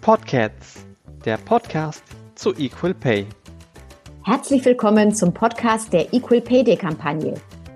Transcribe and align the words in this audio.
Podcasts, 0.00 0.86
der 1.26 1.36
Podcast 1.36 2.02
zu 2.36 2.54
Equal 2.54 2.94
Pay. 2.94 3.26
Herzlich 4.24 4.64
willkommen 4.64 5.14
zum 5.14 5.34
Podcast 5.34 5.92
der 5.92 6.14
Equal 6.14 6.40
Pay 6.40 6.64
Day 6.64 6.76
Kampagne. 6.76 7.34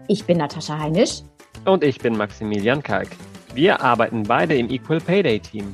Ich 0.08 0.24
bin 0.24 0.38
Natascha 0.38 0.78
Heinisch. 0.78 1.20
Und 1.66 1.84
ich 1.84 1.98
bin 1.98 2.16
Maximilian 2.16 2.82
Kalk. 2.82 3.08
Wir 3.52 3.82
arbeiten 3.82 4.22
beide 4.22 4.56
im 4.56 4.70
Equal 4.70 5.00
Pay 5.00 5.22
Day 5.22 5.40
Team. 5.40 5.70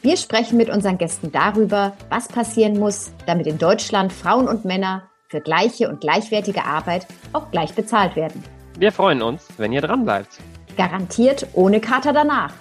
Wir 0.00 0.16
sprechen 0.16 0.56
mit 0.56 0.68
unseren 0.68 0.98
Gästen 0.98 1.30
darüber, 1.30 1.96
was 2.10 2.26
passieren 2.26 2.80
muss, 2.80 3.12
damit 3.24 3.46
in 3.46 3.58
Deutschland 3.58 4.12
Frauen 4.12 4.48
und 4.48 4.64
Männer 4.64 5.08
für 5.32 5.40
gleiche 5.40 5.88
und 5.88 6.02
gleichwertige 6.02 6.66
Arbeit 6.66 7.06
auch 7.32 7.50
gleich 7.50 7.72
bezahlt 7.72 8.16
werden. 8.16 8.44
Wir 8.78 8.92
freuen 8.92 9.22
uns, 9.22 9.48
wenn 9.56 9.72
ihr 9.72 9.80
dran 9.80 10.04
bleibt. 10.04 10.38
Garantiert 10.76 11.46
ohne 11.54 11.80
Kater 11.80 12.12
danach. 12.12 12.52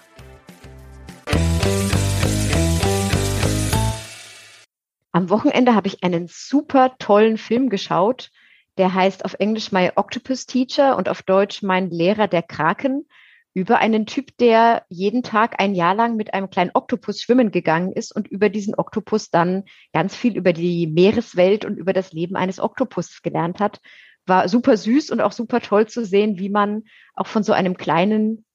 Am 5.12 5.29
Wochenende 5.29 5.76
habe 5.76 5.88
ich 5.88 6.02
einen 6.02 6.27
super 6.29 6.95
tollen 6.98 7.38
Film 7.38 7.70
geschaut. 7.70 8.31
Der 8.77 8.93
heißt 8.93 9.26
auf 9.26 9.34
Englisch 9.34 9.73
My 9.73 9.91
Octopus 9.95 10.45
Teacher 10.45 10.95
und 10.95 11.09
auf 11.09 11.23
Deutsch 11.23 11.62
Mein 11.63 11.90
Lehrer 11.90 12.29
der 12.29 12.41
Kraken 12.41 13.05
über 13.54 13.80
einen 13.80 14.05
Typ, 14.05 14.38
der 14.38 14.86
jeden 14.90 15.23
Tag 15.23 15.60
ein 15.60 15.76
Jahr 15.76 15.94
lang 15.94 16.16
mit 16.16 16.34
einem 16.34 16.50
kleinen 16.50 16.72
Oktopus 16.73 17.22
schwimmen 17.22 17.52
gegangen 17.52 17.91
ist 17.91 18.16
und 18.16 18.27
über 18.27 18.50
diesen 18.50 18.76
Oktopus 18.76 19.30
dann 19.30 19.66
ganz 19.94 20.16
viel 20.16 20.38
über 20.38 20.54
die 20.54 20.88
Meereswelt 20.88 21.66
und 21.66 21.77
über 21.77 21.94
das 21.94 22.14
Leben 22.14 22.36
eines 22.36 22.60
Oktopuses 22.60 23.22
gelernt 23.22 23.60
hat. 23.60 23.82
War 24.26 24.48
super 24.48 24.77
süß 24.77 25.10
und 25.10 25.20
auch 25.20 25.34
super 25.34 25.60
toll 25.60 25.88
zu 25.88 26.05
sehen, 26.05 26.40
wie 26.40 26.50
man 26.50 26.84
auch 27.14 27.27
von 27.27 27.44
so 27.44 27.52
einem 27.52 27.76
kleinen, 27.76 28.46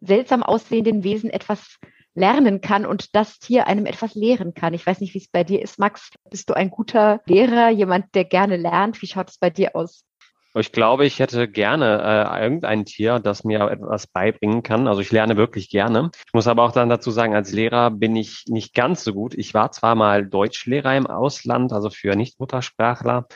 seltsam 0.00 0.42
aussehenden 0.42 1.04
Wesen 1.04 1.30
etwas 1.30 1.78
lernen 2.14 2.60
kann 2.60 2.84
und 2.84 3.14
das 3.14 3.38
Tier 3.38 3.66
einem 3.66 3.86
etwas 3.86 4.14
lehren 4.14 4.52
kann. 4.52 4.74
Ich 4.74 4.86
weiß 4.86 5.00
nicht, 5.00 5.14
wie 5.14 5.18
es 5.18 5.28
bei 5.28 5.44
dir 5.44 5.62
ist, 5.62 5.78
Max. 5.78 6.10
Bist 6.30 6.50
du 6.50 6.54
ein 6.54 6.70
guter 6.70 7.22
Lehrer, 7.24 7.70
jemand, 7.70 8.14
der 8.14 8.24
gerne 8.24 8.56
lernt? 8.56 9.00
Wie 9.00 9.06
schaut 9.06 9.30
es 9.30 9.38
bei 9.38 9.48
dir 9.48 9.74
aus? 9.74 10.04
Ich 10.54 10.72
glaube, 10.72 11.06
ich 11.06 11.18
hätte 11.18 11.48
gerne 11.48 12.02
äh, 12.30 12.42
irgendein 12.42 12.84
Tier, 12.84 13.20
das 13.20 13.42
mir 13.42 13.70
etwas 13.70 14.06
beibringen 14.06 14.62
kann. 14.62 14.86
Also 14.86 15.00
ich 15.00 15.10
lerne 15.10 15.36
wirklich 15.36 15.70
gerne. 15.70 16.10
Ich 16.26 16.34
muss 16.34 16.46
aber 16.46 16.64
auch 16.64 16.72
dann 16.72 16.90
dazu 16.90 17.10
sagen, 17.10 17.34
als 17.34 17.52
Lehrer 17.52 17.90
bin 17.90 18.14
ich 18.16 18.44
nicht 18.48 18.74
ganz 18.74 19.02
so 19.02 19.14
gut. 19.14 19.32
Ich 19.34 19.54
war 19.54 19.72
zwar 19.72 19.94
mal 19.94 20.26
Deutschlehrer 20.26 20.94
im 20.94 21.06
Ausland, 21.06 21.72
also 21.72 21.88
für 21.88 22.16
Nichtmuttersprachler, 22.16 23.26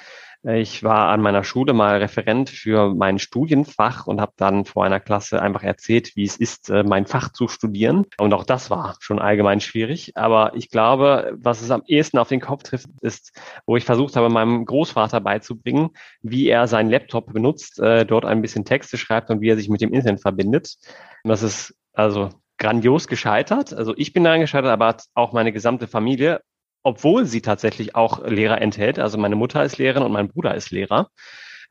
ich 0.48 0.84
war 0.84 1.08
an 1.08 1.22
meiner 1.22 1.42
Schule 1.42 1.72
mal 1.72 1.98
Referent 1.98 2.50
für 2.50 2.94
mein 2.94 3.18
Studienfach 3.18 4.06
und 4.06 4.20
habe 4.20 4.32
dann 4.36 4.64
vor 4.64 4.84
einer 4.84 5.00
Klasse 5.00 5.42
einfach 5.42 5.64
erzählt, 5.64 6.14
wie 6.14 6.24
es 6.24 6.36
ist, 6.36 6.70
äh, 6.70 6.84
mein 6.84 7.06
Fach 7.06 7.32
zu 7.32 7.48
studieren. 7.48 8.06
Und 8.18 8.32
auch 8.32 8.44
das 8.44 8.70
war 8.70 8.96
schon 9.00 9.18
allgemein 9.18 9.60
schwierig. 9.60 10.12
Aber 10.16 10.54
ich 10.54 10.70
glaube, 10.70 11.36
was 11.36 11.62
es 11.62 11.72
am 11.72 11.82
ehesten 11.86 12.18
auf 12.18 12.28
den 12.28 12.40
Kopf 12.40 12.62
trifft, 12.62 12.88
ist, 13.00 13.32
wo 13.66 13.76
ich 13.76 13.84
versucht 13.84 14.14
habe, 14.14 14.28
meinem 14.28 14.64
Großvater 14.64 15.20
beizubringen, 15.20 15.90
wie 16.22 16.48
er 16.48 16.68
seinen 16.68 16.90
Laptop 16.90 17.32
benutzt, 17.32 17.80
äh, 17.80 18.06
dort 18.06 18.24
ein 18.24 18.40
bisschen 18.40 18.64
Texte 18.64 18.98
schreibt 18.98 19.30
und 19.30 19.40
wie 19.40 19.48
er 19.48 19.56
sich 19.56 19.68
mit 19.68 19.80
dem 19.80 19.92
Internet 19.92 20.20
verbindet. 20.20 20.76
das 21.24 21.42
ist 21.42 21.74
also 21.92 22.28
grandios 22.58 23.08
gescheitert. 23.08 23.74
Also 23.74 23.94
ich 23.96 24.12
bin 24.12 24.22
daran 24.22 24.40
gescheitert, 24.40 24.70
aber 24.70 24.96
auch 25.14 25.32
meine 25.32 25.52
gesamte 25.52 25.88
Familie 25.88 26.40
obwohl 26.86 27.26
sie 27.26 27.40
tatsächlich 27.40 27.96
auch 27.96 28.24
Lehrer 28.24 28.62
enthält, 28.62 29.00
also 29.00 29.18
meine 29.18 29.34
Mutter 29.34 29.64
ist 29.64 29.76
Lehrerin 29.76 30.04
und 30.04 30.12
mein 30.12 30.28
Bruder 30.28 30.54
ist 30.54 30.70
Lehrer, 30.70 31.10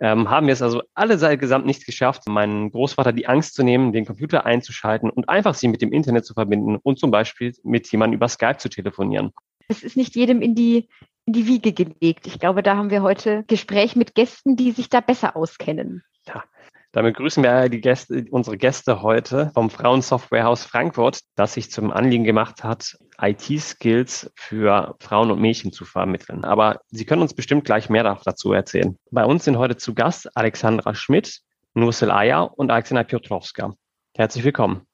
ähm, 0.02 0.30
haben 0.30 0.48
wir 0.48 0.54
es 0.54 0.62
also 0.62 0.82
alle 0.94 1.38
gesamt 1.38 1.66
nicht 1.66 1.86
geschafft, 1.86 2.28
meinen 2.28 2.70
Großvater 2.70 3.14
die 3.14 3.26
Angst 3.26 3.56
zu 3.56 3.64
nehmen, 3.64 3.94
den 3.94 4.06
Computer 4.06 4.46
einzuschalten 4.46 5.10
und 5.10 5.30
einfach 5.30 5.56
sie 5.56 5.70
mit 5.70 5.82
dem 5.82 5.94
Internet 5.94 6.26
zu 6.26 6.34
verbinden 6.34 6.76
und 6.76 7.00
zum 7.00 7.12
Beispiel 7.12 7.54
mit 7.64 7.90
jemandem 7.94 8.18
über 8.18 8.28
Skype 8.28 8.58
zu 8.58 8.68
telefonieren. 8.68 9.32
Es 9.70 9.84
ist 9.84 9.96
nicht 9.96 10.18
jedem 10.18 10.42
in 10.42 10.54
die, 10.54 10.90
in 11.24 11.32
die 11.32 11.48
Wiege 11.48 11.72
gelegt. 11.72 12.28
Ich 12.28 12.38
glaube, 12.38 12.62
da 12.62 12.76
haben 12.76 12.90
wir 12.90 13.02
heute 13.02 13.46
Gespräch 13.48 13.96
mit 13.96 14.16
Gästen, 14.16 14.58
die 14.58 14.72
sich 14.72 14.90
da 14.90 15.00
besser 15.00 15.38
auskennen. 15.38 16.04
Ja, 16.28 16.44
damit 16.92 17.16
grüßen 17.16 17.42
wir 17.42 17.70
die 17.70 17.80
Gäste, 17.80 18.26
unsere 18.32 18.58
Gäste 18.58 19.02
heute 19.02 19.52
vom 19.54 19.70
Frauensoftwarehaus 19.70 20.66
Frankfurt, 20.66 21.22
das 21.36 21.54
sich 21.54 21.72
zum 21.72 21.92
Anliegen 21.92 22.26
gemacht 22.26 22.66
hat, 22.66 22.98
IT-Skills 23.20 24.32
für 24.36 24.96
Frauen 25.00 25.32
und 25.32 25.40
Mädchen 25.40 25.72
zu 25.72 25.86
vermitteln. 25.86 26.44
Aber 26.44 26.82
Sie 26.88 27.06
können 27.06 27.22
uns 27.22 27.34
bestimmt 27.34 27.66
gleich 27.66 27.90
mehr 27.90 28.04
dazu 28.04 28.54
erzählen. 28.54 28.98
Bei 29.12 29.26
uns 29.26 29.46
sind 29.46 29.58
heute 29.58 29.78
zu 29.78 29.94
Gast 29.94 30.36
Alexandra 30.36 30.94
Schmidt, 30.96 31.42
Nursel 31.74 32.12
Ayer 32.12 32.58
und 32.58 32.72
Alexandra 32.72 33.04
Piotrowska. 33.04 33.74
Herzlich 34.16 34.44
willkommen. 34.44 34.88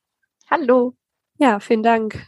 Hallo. 0.49 0.95
Ja, 1.37 1.59
vielen 1.59 1.83
Dank. 1.83 2.19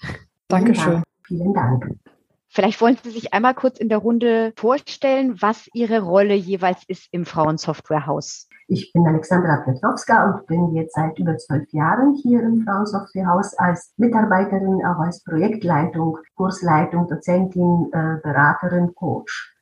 Dankeschön. 0.48 1.04
Vielen 1.26 1.54
Dank. 1.54 2.00
Vielleicht 2.48 2.82
wollen 2.82 2.98
Sie 3.04 3.10
sich 3.10 3.34
einmal 3.34 3.56
kurz 3.56 3.80
in 3.80 3.90
der 3.90 3.98
Runde 3.98 4.54
vorstellen, 4.56 5.42
was 5.42 5.68
Ihre 5.74 6.02
Rolle 6.02 6.36
jeweils 6.36 6.84
ist 6.88 7.08
im 7.12 7.26
Frauensoftwarehaus. 7.26 8.48
Ich 8.68 8.92
bin 8.94 9.06
Alexandra 9.06 9.58
Petrowska 9.66 10.26
und 10.26 10.48
bin 10.48 10.74
jetzt 10.74 10.96
seit 10.96 11.18
über 11.20 11.38
zwölf 11.38 11.72
Jahren 11.72 12.16
hier 12.22 12.42
im 12.42 12.64
Frauensoftwarehaus 12.64 13.54
als 13.56 13.94
Mitarbeiterin, 13.98 14.86
auch 14.86 15.00
als 15.00 15.24
Projektleitung, 15.24 16.18
Kursleitung, 16.36 17.08
Dozentin, 17.08 17.90
äh, 17.92 18.18
Beraterin, 18.24 18.94
Coach. 18.96 19.54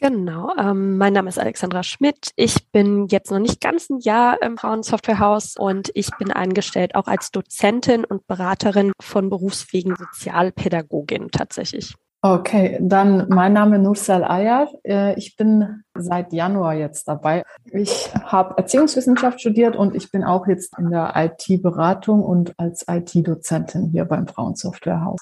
Genau, 0.00 0.54
ähm, 0.56 0.96
mein 0.96 1.12
Name 1.12 1.28
ist 1.28 1.40
Alexandra 1.40 1.82
Schmidt. 1.82 2.30
Ich 2.36 2.70
bin 2.70 3.08
jetzt 3.08 3.32
noch 3.32 3.40
nicht 3.40 3.60
ganz 3.60 3.90
ein 3.90 3.98
Jahr 3.98 4.40
im 4.42 4.56
Frauensoftwarehaus 4.56 5.56
und 5.58 5.90
ich 5.94 6.10
bin 6.18 6.30
eingestellt 6.30 6.94
auch 6.94 7.08
als 7.08 7.32
Dozentin 7.32 8.04
und 8.04 8.24
Beraterin 8.28 8.92
von 9.00 9.28
berufsfähigen 9.28 9.96
Sozialpädagogin 9.96 11.30
tatsächlich. 11.32 11.96
Okay, 12.20 12.78
dann 12.80 13.28
mein 13.28 13.52
Name 13.52 13.78
Nursal 13.78 14.24
Ayar. 14.24 14.68
Äh, 14.82 15.16
ich 15.16 15.36
bin 15.36 15.84
seit 15.96 16.32
Januar 16.32 16.74
jetzt 16.74 17.06
dabei. 17.06 17.44
Ich 17.66 18.12
habe 18.12 18.58
Erziehungswissenschaft 18.58 19.40
studiert 19.40 19.76
und 19.76 19.94
ich 19.94 20.10
bin 20.10 20.24
auch 20.24 20.48
jetzt 20.48 20.76
in 20.78 20.90
der 20.90 21.12
IT-Beratung 21.14 22.24
und 22.24 22.58
als 22.58 22.84
IT-Dozentin 22.88 23.90
hier 23.92 24.04
beim 24.04 24.26
Frauensoftwarehaus. 24.26 25.20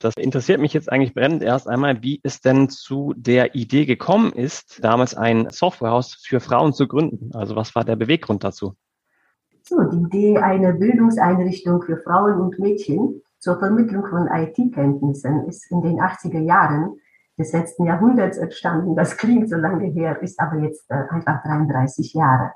Das 0.00 0.12
interessiert 0.18 0.60
mich 0.60 0.74
jetzt 0.74 0.92
eigentlich 0.92 1.14
brennend 1.14 1.42
erst 1.42 1.66
einmal, 1.66 2.02
wie 2.02 2.20
es 2.22 2.42
denn 2.42 2.68
zu 2.68 3.14
der 3.16 3.54
Idee 3.54 3.86
gekommen 3.86 4.30
ist, 4.32 4.84
damals 4.84 5.14
ein 5.14 5.48
Softwarehaus 5.48 6.14
für 6.26 6.40
Frauen 6.40 6.74
zu 6.74 6.86
gründen. 6.86 7.30
Also 7.32 7.56
was 7.56 7.74
war 7.74 7.84
der 7.84 7.96
Beweggrund 7.96 8.44
dazu? 8.44 8.74
So, 9.62 9.82
die 9.84 9.96
Idee 9.96 10.36
einer 10.36 10.74
Bildungseinrichtung 10.74 11.80
für 11.80 11.96
Frauen 11.96 12.38
und 12.38 12.58
Mädchen 12.58 13.22
zur 13.44 13.58
Vermittlung 13.58 14.06
von 14.06 14.26
IT-Kenntnissen 14.26 15.46
ist 15.46 15.70
in 15.70 15.82
den 15.82 16.00
80er 16.00 16.40
Jahren 16.40 16.98
des 17.38 17.52
letzten 17.52 17.84
Jahrhunderts 17.84 18.38
entstanden. 18.38 18.96
Das 18.96 19.18
klingt 19.18 19.50
so 19.50 19.56
lange 19.56 19.84
her, 19.84 20.22
ist 20.22 20.40
aber 20.40 20.60
jetzt 20.60 20.90
äh, 20.90 20.94
einfach 21.10 21.42
33 21.42 22.14
Jahre. 22.14 22.52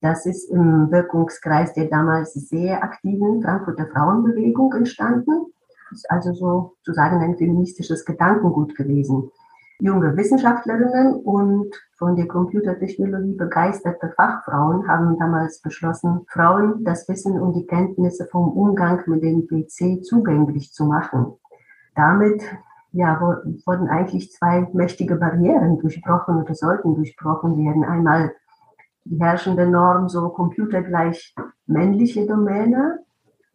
Das 0.00 0.24
ist 0.24 0.48
im 0.52 0.92
Wirkungskreis 0.92 1.74
der 1.74 1.86
damals 1.86 2.32
sehr 2.34 2.84
aktiven 2.84 3.42
Frankfurter 3.42 3.88
Frauenbewegung 3.88 4.72
entstanden. 4.74 5.46
Ist 5.90 6.08
also 6.08 6.32
sozusagen 6.32 7.20
ein 7.20 7.36
feministisches 7.36 8.04
Gedankengut 8.04 8.76
gewesen 8.76 9.32
junge 9.80 10.16
Wissenschaftlerinnen 10.16 11.14
und 11.14 11.74
von 12.04 12.16
der 12.16 12.28
Computertechnologie 12.28 13.34
begeisterte 13.34 14.12
Fachfrauen 14.14 14.86
haben 14.86 15.18
damals 15.18 15.62
beschlossen, 15.62 16.26
Frauen 16.28 16.84
das 16.84 17.08
Wissen 17.08 17.40
und 17.40 17.54
die 17.54 17.66
Kenntnisse 17.66 18.26
vom 18.30 18.52
Umgang 18.52 19.00
mit 19.06 19.22
dem 19.22 19.46
PC 19.46 20.04
zugänglich 20.04 20.70
zu 20.74 20.84
machen. 20.84 21.32
Damit 21.94 22.42
ja, 22.92 23.18
wurden 23.64 23.88
eigentlich 23.88 24.30
zwei 24.32 24.68
mächtige 24.74 25.16
Barrieren 25.16 25.78
durchbrochen 25.78 26.42
oder 26.42 26.54
sollten 26.54 26.94
durchbrochen 26.94 27.56
werden. 27.56 27.84
Einmal 27.84 28.34
die 29.06 29.18
herrschende 29.18 29.66
Norm, 29.66 30.10
so 30.10 30.28
computergleich 30.28 31.34
männliche 31.64 32.26
Domäne. 32.26 32.98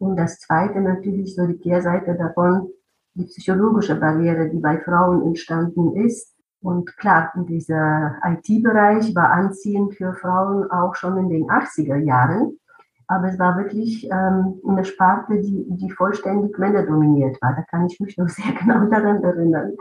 Und 0.00 0.16
das 0.16 0.40
zweite 0.40 0.80
natürlich 0.80 1.36
so 1.36 1.46
die 1.46 1.58
Kehrseite 1.58 2.16
davon, 2.16 2.66
die 3.14 3.26
psychologische 3.26 3.94
Barriere, 3.94 4.50
die 4.50 4.58
bei 4.58 4.80
Frauen 4.80 5.22
entstanden 5.22 5.94
ist. 6.04 6.34
Und 6.62 6.96
klar, 6.98 7.32
dieser 7.36 8.16
IT-Bereich 8.22 9.14
war 9.14 9.30
anziehend 9.30 9.94
für 9.94 10.12
Frauen 10.14 10.70
auch 10.70 10.94
schon 10.94 11.16
in 11.16 11.28
den 11.28 11.44
80er 11.44 11.96
Jahren. 11.96 12.58
Aber 13.06 13.28
es 13.28 13.38
war 13.38 13.56
wirklich 13.56 14.08
ähm, 14.10 14.60
eine 14.68 14.84
Sparte, 14.84 15.40
die, 15.40 15.66
die 15.68 15.90
vollständig 15.90 16.56
männerdominiert 16.58 17.42
war. 17.42 17.54
Da 17.56 17.62
kann 17.62 17.86
ich 17.86 17.98
mich 17.98 18.16
noch 18.16 18.28
sehr 18.28 18.52
genau 18.52 18.84
daran 18.86 19.24
erinnern. 19.24 19.72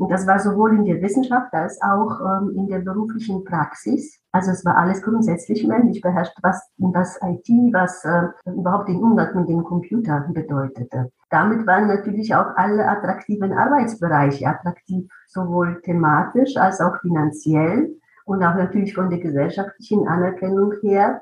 Und 0.00 0.10
das 0.10 0.26
war 0.26 0.38
sowohl 0.38 0.76
in 0.76 0.86
der 0.86 1.02
Wissenschaft 1.02 1.52
als 1.52 1.78
auch 1.82 2.20
ähm, 2.22 2.56
in 2.56 2.68
der 2.68 2.78
beruflichen 2.78 3.44
Praxis. 3.44 4.18
Also 4.32 4.50
es 4.50 4.64
war 4.64 4.78
alles 4.78 5.02
grundsätzlich 5.02 5.66
männlich 5.66 6.00
beherrscht, 6.00 6.38
was 6.40 6.70
das 6.78 7.18
IT, 7.22 7.46
was 7.74 8.02
äh, 8.06 8.28
überhaupt 8.50 8.88
den 8.88 8.96
Umgang 8.96 9.38
mit 9.38 9.50
dem 9.50 9.62
Computer 9.62 10.26
bedeutete. 10.32 11.12
Damit 11.28 11.66
waren 11.66 11.86
natürlich 11.86 12.34
auch 12.34 12.46
alle 12.56 12.88
attraktiven 12.88 13.52
Arbeitsbereiche 13.52 14.46
attraktiv, 14.46 15.06
sowohl 15.28 15.82
thematisch 15.82 16.56
als 16.56 16.80
auch 16.80 16.98
finanziell 17.02 17.94
und 18.24 18.42
auch 18.42 18.54
natürlich 18.54 18.94
von 18.94 19.10
der 19.10 19.18
gesellschaftlichen 19.18 20.08
Anerkennung 20.08 20.72
her 20.80 21.20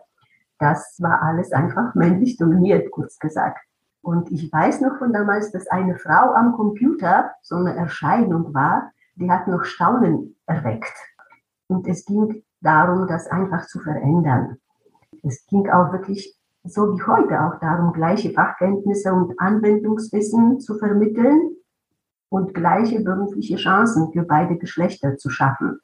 Das 0.60 0.98
war 1.00 1.22
alles 1.22 1.50
einfach 1.50 1.96
männlich 1.96 2.36
dominiert, 2.36 2.92
kurz 2.92 3.18
gesagt. 3.18 3.67
Und 4.08 4.32
ich 4.32 4.50
weiß 4.50 4.80
noch 4.80 4.96
von 4.96 5.12
damals, 5.12 5.52
dass 5.52 5.66
eine 5.66 5.98
Frau 5.98 6.32
am 6.32 6.54
Computer 6.54 7.32
so 7.42 7.56
eine 7.56 7.76
Erscheinung 7.76 8.54
war, 8.54 8.90
die 9.16 9.30
hat 9.30 9.46
noch 9.48 9.64
Staunen 9.64 10.34
erweckt. 10.46 10.94
Und 11.66 11.86
es 11.86 12.06
ging 12.06 12.42
darum, 12.62 13.06
das 13.06 13.26
einfach 13.26 13.66
zu 13.66 13.80
verändern. 13.80 14.56
Es 15.22 15.44
ging 15.48 15.68
auch 15.68 15.92
wirklich 15.92 16.34
so 16.64 16.90
wie 16.94 17.02
heute 17.02 17.38
auch 17.38 17.60
darum, 17.60 17.92
gleiche 17.92 18.30
Fachkenntnisse 18.30 19.12
und 19.12 19.38
Anwendungswissen 19.38 20.58
zu 20.58 20.78
vermitteln 20.78 21.56
und 22.30 22.54
gleiche 22.54 23.04
berufliche 23.04 23.56
Chancen 23.56 24.10
für 24.12 24.22
beide 24.22 24.56
Geschlechter 24.56 25.18
zu 25.18 25.28
schaffen. 25.28 25.80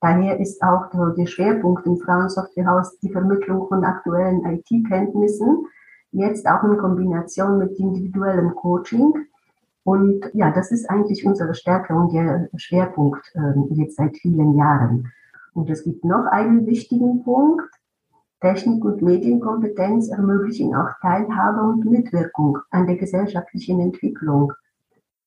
Daher 0.00 0.40
ist 0.40 0.60
auch 0.60 0.90
der 0.90 1.26
Schwerpunkt 1.26 1.86
im 1.86 1.98
Frauensoftwarehaus 1.98 2.98
die 2.98 3.12
Vermittlung 3.12 3.68
von 3.68 3.84
aktuellen 3.84 4.44
IT-Kenntnissen, 4.44 5.68
jetzt 6.14 6.46
auch 6.46 6.62
in 6.64 6.78
Kombination 6.78 7.58
mit 7.58 7.78
individuellem 7.78 8.54
Coaching. 8.54 9.12
Und 9.84 10.30
ja, 10.32 10.50
das 10.50 10.70
ist 10.72 10.88
eigentlich 10.88 11.26
unsere 11.26 11.54
Stärke 11.54 11.94
und 11.94 12.12
der 12.12 12.48
Schwerpunkt 12.56 13.30
äh, 13.34 13.74
jetzt 13.74 13.96
seit 13.96 14.16
vielen 14.16 14.56
Jahren. 14.56 15.12
Und 15.52 15.68
es 15.70 15.84
gibt 15.84 16.04
noch 16.04 16.26
einen 16.26 16.66
wichtigen 16.66 17.22
Punkt. 17.22 17.68
Technik- 18.40 18.84
und 18.84 19.02
Medienkompetenz 19.02 20.08
ermöglichen 20.08 20.74
auch 20.74 20.90
Teilhabe 21.00 21.62
und 21.62 21.84
Mitwirkung 21.84 22.58
an 22.70 22.86
der 22.86 22.96
gesellschaftlichen 22.96 23.80
Entwicklung. 23.80 24.52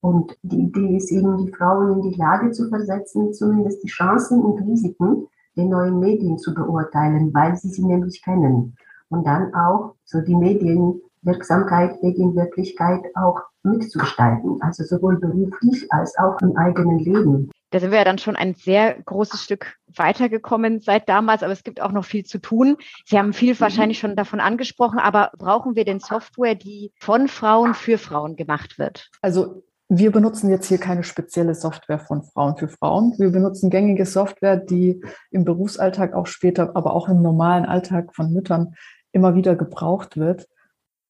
Und 0.01 0.38
die 0.44 0.62
Idee 0.62 0.98
ist 0.98 1.12
eben, 1.12 1.38
die 1.38 1.51
Frauen 1.51 1.94
in 1.94 2.12
die 2.12 2.18
Lage 2.18 2.51
zu 2.51 2.69
versetzen, 2.69 3.34
zumindest 3.34 3.84
die 3.84 3.88
Chancen 3.88 4.42
und 4.42 4.62
Risiken 4.62 5.28
der 5.56 5.66
neuen 5.66 6.00
Medien 6.00 6.38
zu 6.38 6.54
beurteilen, 6.54 7.34
weil 7.34 7.56
sie 7.56 7.69
sie 7.69 7.84
nämlich 7.84 8.22
kennen. 8.24 8.75
Und 9.09 9.25
dann 9.25 9.54
auch 9.54 9.95
so 10.04 10.21
die 10.21 10.36
Medienwirksamkeit, 10.36 12.01
Medienwirklichkeit 12.04 13.01
auch 13.15 13.42
mitzugestalten, 13.63 14.62
also 14.62 14.83
sowohl 14.83 15.19
beruflich 15.19 15.92
als 15.92 16.18
auch 16.18 16.39
im 16.42 16.56
eigenen 16.57 17.00
Leben. 17.00 17.51
Da 17.69 17.80
sind 17.81 17.92
wir 17.92 17.98
ja 17.98 18.06
dann 18.06 18.18
schon 18.18 18.38
ein 18.38 18.54
sehr 18.54 18.95
großes 19.04 19.44
Stück 19.44 19.75
weitergekommen 19.94 20.80
seit 20.80 21.09
damals, 21.09 21.44
aber 21.44 21.51
es 21.51 21.63
gibt 21.63 21.81
auch 21.81 21.92
noch 21.92 22.06
viel 22.06 22.24
zu 22.24 22.39
tun. 22.39 22.77
Sie 23.06 23.18
haben 23.18 23.33
viel 23.33 23.54
mhm. 23.54 23.59
wahrscheinlich 23.59 24.00
schon 24.00 24.15
davon 24.15 24.39
angesprochen, 24.39 25.00
aber 25.00 25.31
brauchen 25.38 25.75
wir 25.75 25.83
denn 25.83 26.00
Software, 26.00 26.56
die 26.56 26.92
von 27.00 27.27
Frauen 27.27 27.74
für 27.74 27.98
Frauen 27.98 28.38
gemacht 28.38 28.80
wird? 28.80 29.10
Also 29.21 29.63
wir 29.89 30.12
benutzen 30.12 30.50
jetzt 30.50 30.68
hier 30.68 30.80
keine 30.80 31.03
spezielle 31.03 31.56
Software 31.56 32.00
von 32.00 32.24
Frauen 32.24 32.57
für 32.57 32.68
Frauen. 32.68 33.13
Wir 33.18 33.31
benutzen 33.31 33.69
gängige 33.69 34.06
Software, 34.06 34.57
die 34.57 35.01
im 35.31 35.45
Berufsalltag 35.45 36.13
auch 36.13 36.27
später, 36.27 36.75
aber 36.75 36.94
auch 36.94 37.07
im 37.07 37.21
normalen 37.21 37.65
Alltag 37.65 38.13
von 38.13 38.33
Müttern 38.33 38.75
immer 39.18 39.36
wieder 39.36 39.56
gebraucht 39.56 40.16
wird. 40.18 40.48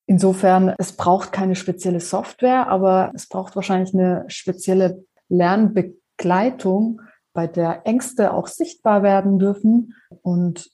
Insofern, 0.05 0.73
es 0.77 0.93
braucht 0.93 1.33
keine 1.33 1.55
spezielle 1.55 1.99
Software, 1.99 2.69
aber 2.69 3.11
es 3.13 3.27
braucht 3.27 3.55
wahrscheinlich 3.57 3.93
eine 3.93 4.23
spezielle 4.27 5.03
Lernbegleitung, 5.27 7.01
bei 7.33 7.45
der 7.45 7.85
Ängste 7.85 8.33
auch 8.33 8.47
sichtbar 8.47 9.03
werden 9.03 9.37
dürfen 9.37 9.93
und 10.23 10.71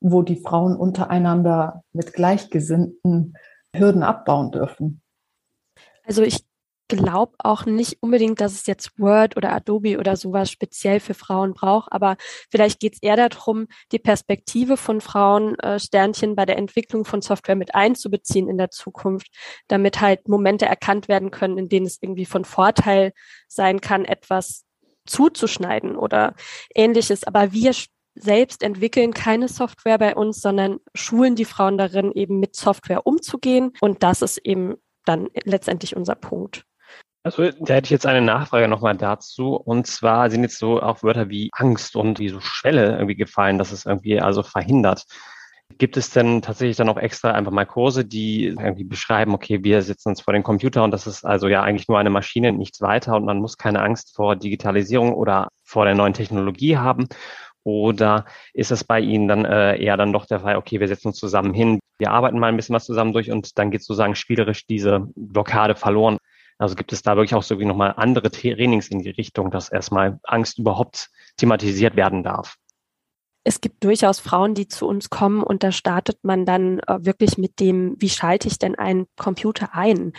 wo 0.00 0.22
die 0.22 0.40
Frauen 0.40 0.76
untereinander 0.76 1.82
mit 1.92 2.14
Gleichgesinnten 2.14 3.34
Hürden 3.74 4.02
abbauen 4.02 4.50
dürfen. 4.50 5.02
Also 6.04 6.22
ich 6.22 6.38
glaube 6.96 7.34
auch 7.38 7.64
nicht 7.64 7.98
unbedingt, 8.00 8.40
dass 8.40 8.52
es 8.52 8.66
jetzt 8.66 8.98
Word 8.98 9.36
oder 9.36 9.52
Adobe 9.52 9.98
oder 9.98 10.16
sowas 10.16 10.50
speziell 10.50 11.00
für 11.00 11.14
Frauen 11.14 11.54
braucht, 11.54 11.92
aber 11.92 12.16
vielleicht 12.50 12.80
geht 12.80 12.94
es 12.94 13.02
eher 13.02 13.16
darum, 13.16 13.66
die 13.92 13.98
Perspektive 13.98 14.76
von 14.76 15.00
Frauen 15.00 15.58
äh, 15.60 15.78
Sternchen 15.78 16.34
bei 16.36 16.44
der 16.44 16.58
Entwicklung 16.58 17.04
von 17.04 17.22
Software 17.22 17.56
mit 17.56 17.74
einzubeziehen 17.74 18.48
in 18.48 18.58
der 18.58 18.70
Zukunft, 18.70 19.28
damit 19.68 20.00
halt 20.00 20.28
Momente 20.28 20.66
erkannt 20.66 21.08
werden 21.08 21.30
können, 21.30 21.56
in 21.56 21.68
denen 21.68 21.86
es 21.86 21.98
irgendwie 22.00 22.26
von 22.26 22.44
Vorteil 22.44 23.12
sein 23.48 23.80
kann, 23.80 24.04
etwas 24.04 24.64
zuzuschneiden 25.06 25.96
oder 25.96 26.34
ähnliches. 26.74 27.24
Aber 27.24 27.52
wir 27.52 27.72
selbst 28.14 28.62
entwickeln 28.62 29.14
keine 29.14 29.48
Software 29.48 29.98
bei 29.98 30.14
uns, 30.14 30.40
sondern 30.40 30.80
schulen 30.94 31.36
die 31.36 31.44
Frauen 31.44 31.78
darin, 31.78 32.12
eben 32.12 32.40
mit 32.40 32.56
Software 32.56 33.06
umzugehen. 33.06 33.72
Und 33.80 34.02
das 34.02 34.22
ist 34.22 34.38
eben 34.38 34.74
dann 35.04 35.28
letztendlich 35.44 35.96
unser 35.96 36.14
Punkt. 36.14 36.64
Also 37.22 37.50
da 37.50 37.74
hätte 37.74 37.86
ich 37.86 37.90
jetzt 37.90 38.06
eine 38.06 38.22
Nachfrage 38.22 38.66
nochmal 38.66 38.96
dazu. 38.96 39.54
Und 39.54 39.86
zwar 39.86 40.30
sind 40.30 40.42
jetzt 40.42 40.58
so 40.58 40.80
auch 40.80 41.02
Wörter 41.02 41.28
wie 41.28 41.50
Angst 41.52 41.94
und 41.96 42.18
wie 42.18 42.30
so 42.30 42.40
Schwelle 42.40 42.92
irgendwie 42.92 43.16
gefallen, 43.16 43.58
dass 43.58 43.72
es 43.72 43.84
irgendwie 43.84 44.20
also 44.20 44.42
verhindert. 44.42 45.04
Gibt 45.78 45.96
es 45.96 46.10
denn 46.10 46.42
tatsächlich 46.42 46.76
dann 46.76 46.88
auch 46.88 46.96
extra 46.96 47.32
einfach 47.32 47.52
mal 47.52 47.66
Kurse, 47.66 48.04
die 48.04 48.46
irgendwie 48.46 48.84
beschreiben, 48.84 49.34
okay, 49.34 49.62
wir 49.62 49.82
sitzen 49.82 50.08
uns 50.10 50.20
vor 50.22 50.34
dem 50.34 50.42
Computer 50.42 50.82
und 50.82 50.90
das 50.90 51.06
ist 51.06 51.24
also 51.24 51.46
ja 51.46 51.62
eigentlich 51.62 51.88
nur 51.88 51.98
eine 51.98 52.10
Maschine, 52.10 52.52
nichts 52.52 52.80
weiter 52.80 53.14
und 53.16 53.24
man 53.24 53.38
muss 53.38 53.56
keine 53.56 53.80
Angst 53.82 54.14
vor 54.16 54.34
Digitalisierung 54.34 55.14
oder 55.14 55.48
vor 55.62 55.84
der 55.84 55.94
neuen 55.94 56.14
Technologie 56.14 56.76
haben? 56.76 57.06
Oder 57.62 58.24
ist 58.54 58.72
es 58.72 58.84
bei 58.84 59.00
Ihnen 59.00 59.28
dann 59.28 59.44
äh, 59.44 59.76
eher 59.76 59.96
dann 59.96 60.12
doch 60.12 60.26
der 60.26 60.40
Fall, 60.40 60.56
okay, 60.56 60.80
wir 60.80 60.88
setzen 60.88 61.08
uns 61.08 61.18
zusammen 61.18 61.54
hin, 61.54 61.78
wir 61.98 62.10
arbeiten 62.10 62.38
mal 62.38 62.48
ein 62.48 62.56
bisschen 62.56 62.74
was 62.74 62.86
zusammen 62.86 63.12
durch 63.12 63.30
und 63.30 63.58
dann 63.58 63.70
geht 63.70 63.82
sozusagen 63.82 64.14
spielerisch 64.14 64.66
diese 64.66 65.06
Blockade 65.14 65.74
verloren? 65.74 66.16
Also 66.60 66.74
gibt 66.74 66.92
es 66.92 67.00
da 67.00 67.16
wirklich 67.16 67.34
auch 67.34 67.42
so 67.42 67.58
wie 67.58 67.64
nochmal 67.64 67.94
andere 67.96 68.30
Trainings 68.30 68.88
in 68.88 68.98
die 68.98 69.08
Richtung, 69.08 69.50
dass 69.50 69.70
erstmal 69.70 70.20
Angst 70.24 70.58
überhaupt 70.58 71.10
thematisiert 71.38 71.96
werden 71.96 72.22
darf? 72.22 72.56
Es 73.50 73.60
gibt 73.60 73.82
durchaus 73.82 74.20
Frauen, 74.20 74.54
die 74.54 74.68
zu 74.68 74.86
uns 74.86 75.10
kommen 75.10 75.42
und 75.42 75.64
da 75.64 75.72
startet 75.72 76.22
man 76.22 76.46
dann 76.46 76.78
äh, 76.86 76.98
wirklich 77.00 77.36
mit 77.36 77.58
dem, 77.58 77.96
wie 77.98 78.08
schalte 78.08 78.46
ich 78.46 78.60
denn 78.60 78.76
einen 78.76 79.06
Computer 79.18 79.70
ein? 79.72 80.12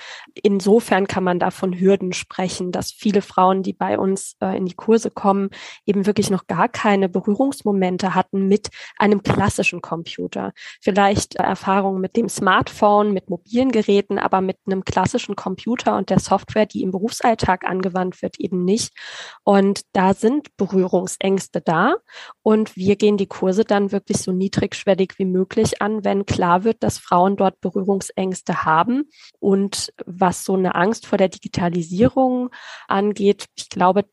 Insofern 0.43 1.07
kann 1.07 1.23
man 1.23 1.39
da 1.39 1.49
von 1.49 1.79
Hürden 1.79 2.11
sprechen, 2.11 2.73
dass 2.73 2.91
viele 2.91 3.21
Frauen, 3.21 3.63
die 3.63 3.71
bei 3.71 3.97
uns 3.97 4.35
äh, 4.41 4.57
in 4.57 4.65
die 4.65 4.73
Kurse 4.73 5.11
kommen, 5.11 5.49
eben 5.85 6.05
wirklich 6.05 6.29
noch 6.29 6.45
gar 6.47 6.67
keine 6.67 7.07
Berührungsmomente 7.07 8.15
hatten 8.15 8.49
mit 8.49 8.67
einem 8.97 9.23
klassischen 9.23 9.81
Computer. 9.81 10.51
Vielleicht 10.81 11.39
äh, 11.39 11.43
Erfahrungen 11.43 12.01
mit 12.01 12.17
dem 12.17 12.27
Smartphone, 12.27 13.13
mit 13.13 13.29
mobilen 13.29 13.71
Geräten, 13.71 14.19
aber 14.19 14.41
mit 14.41 14.57
einem 14.65 14.83
klassischen 14.83 15.37
Computer 15.37 15.95
und 15.95 16.09
der 16.09 16.19
Software, 16.19 16.65
die 16.65 16.81
im 16.81 16.91
Berufsalltag 16.91 17.63
angewandt 17.63 18.21
wird, 18.21 18.41
eben 18.41 18.65
nicht. 18.65 18.91
Und 19.45 19.83
da 19.93 20.13
sind 20.13 20.57
Berührungsängste 20.57 21.61
da 21.61 21.95
und 22.43 22.75
wir 22.75 22.97
gehen 22.97 23.20
die 23.21 23.27
Kurse 23.27 23.63
dann 23.63 23.91
wirklich 23.91 24.17
so 24.17 24.31
niedrigschwellig 24.31 25.13
wie 25.17 25.25
möglich 25.25 25.81
an, 25.81 26.03
wenn 26.03 26.25
klar 26.25 26.63
wird, 26.63 26.81
dass 26.83 26.97
Frauen 26.97 27.37
dort 27.37 27.61
Berührungsängste 27.61 28.65
haben. 28.65 29.09
Und 29.39 29.93
was 30.05 30.43
so 30.43 30.55
eine 30.55 30.73
Angst 30.75 31.05
vor 31.05 31.17
der 31.19 31.29
Digitalisierung 31.29 32.49
angeht, 32.87 33.45
ich 33.55 33.69
glaube, 33.69 34.05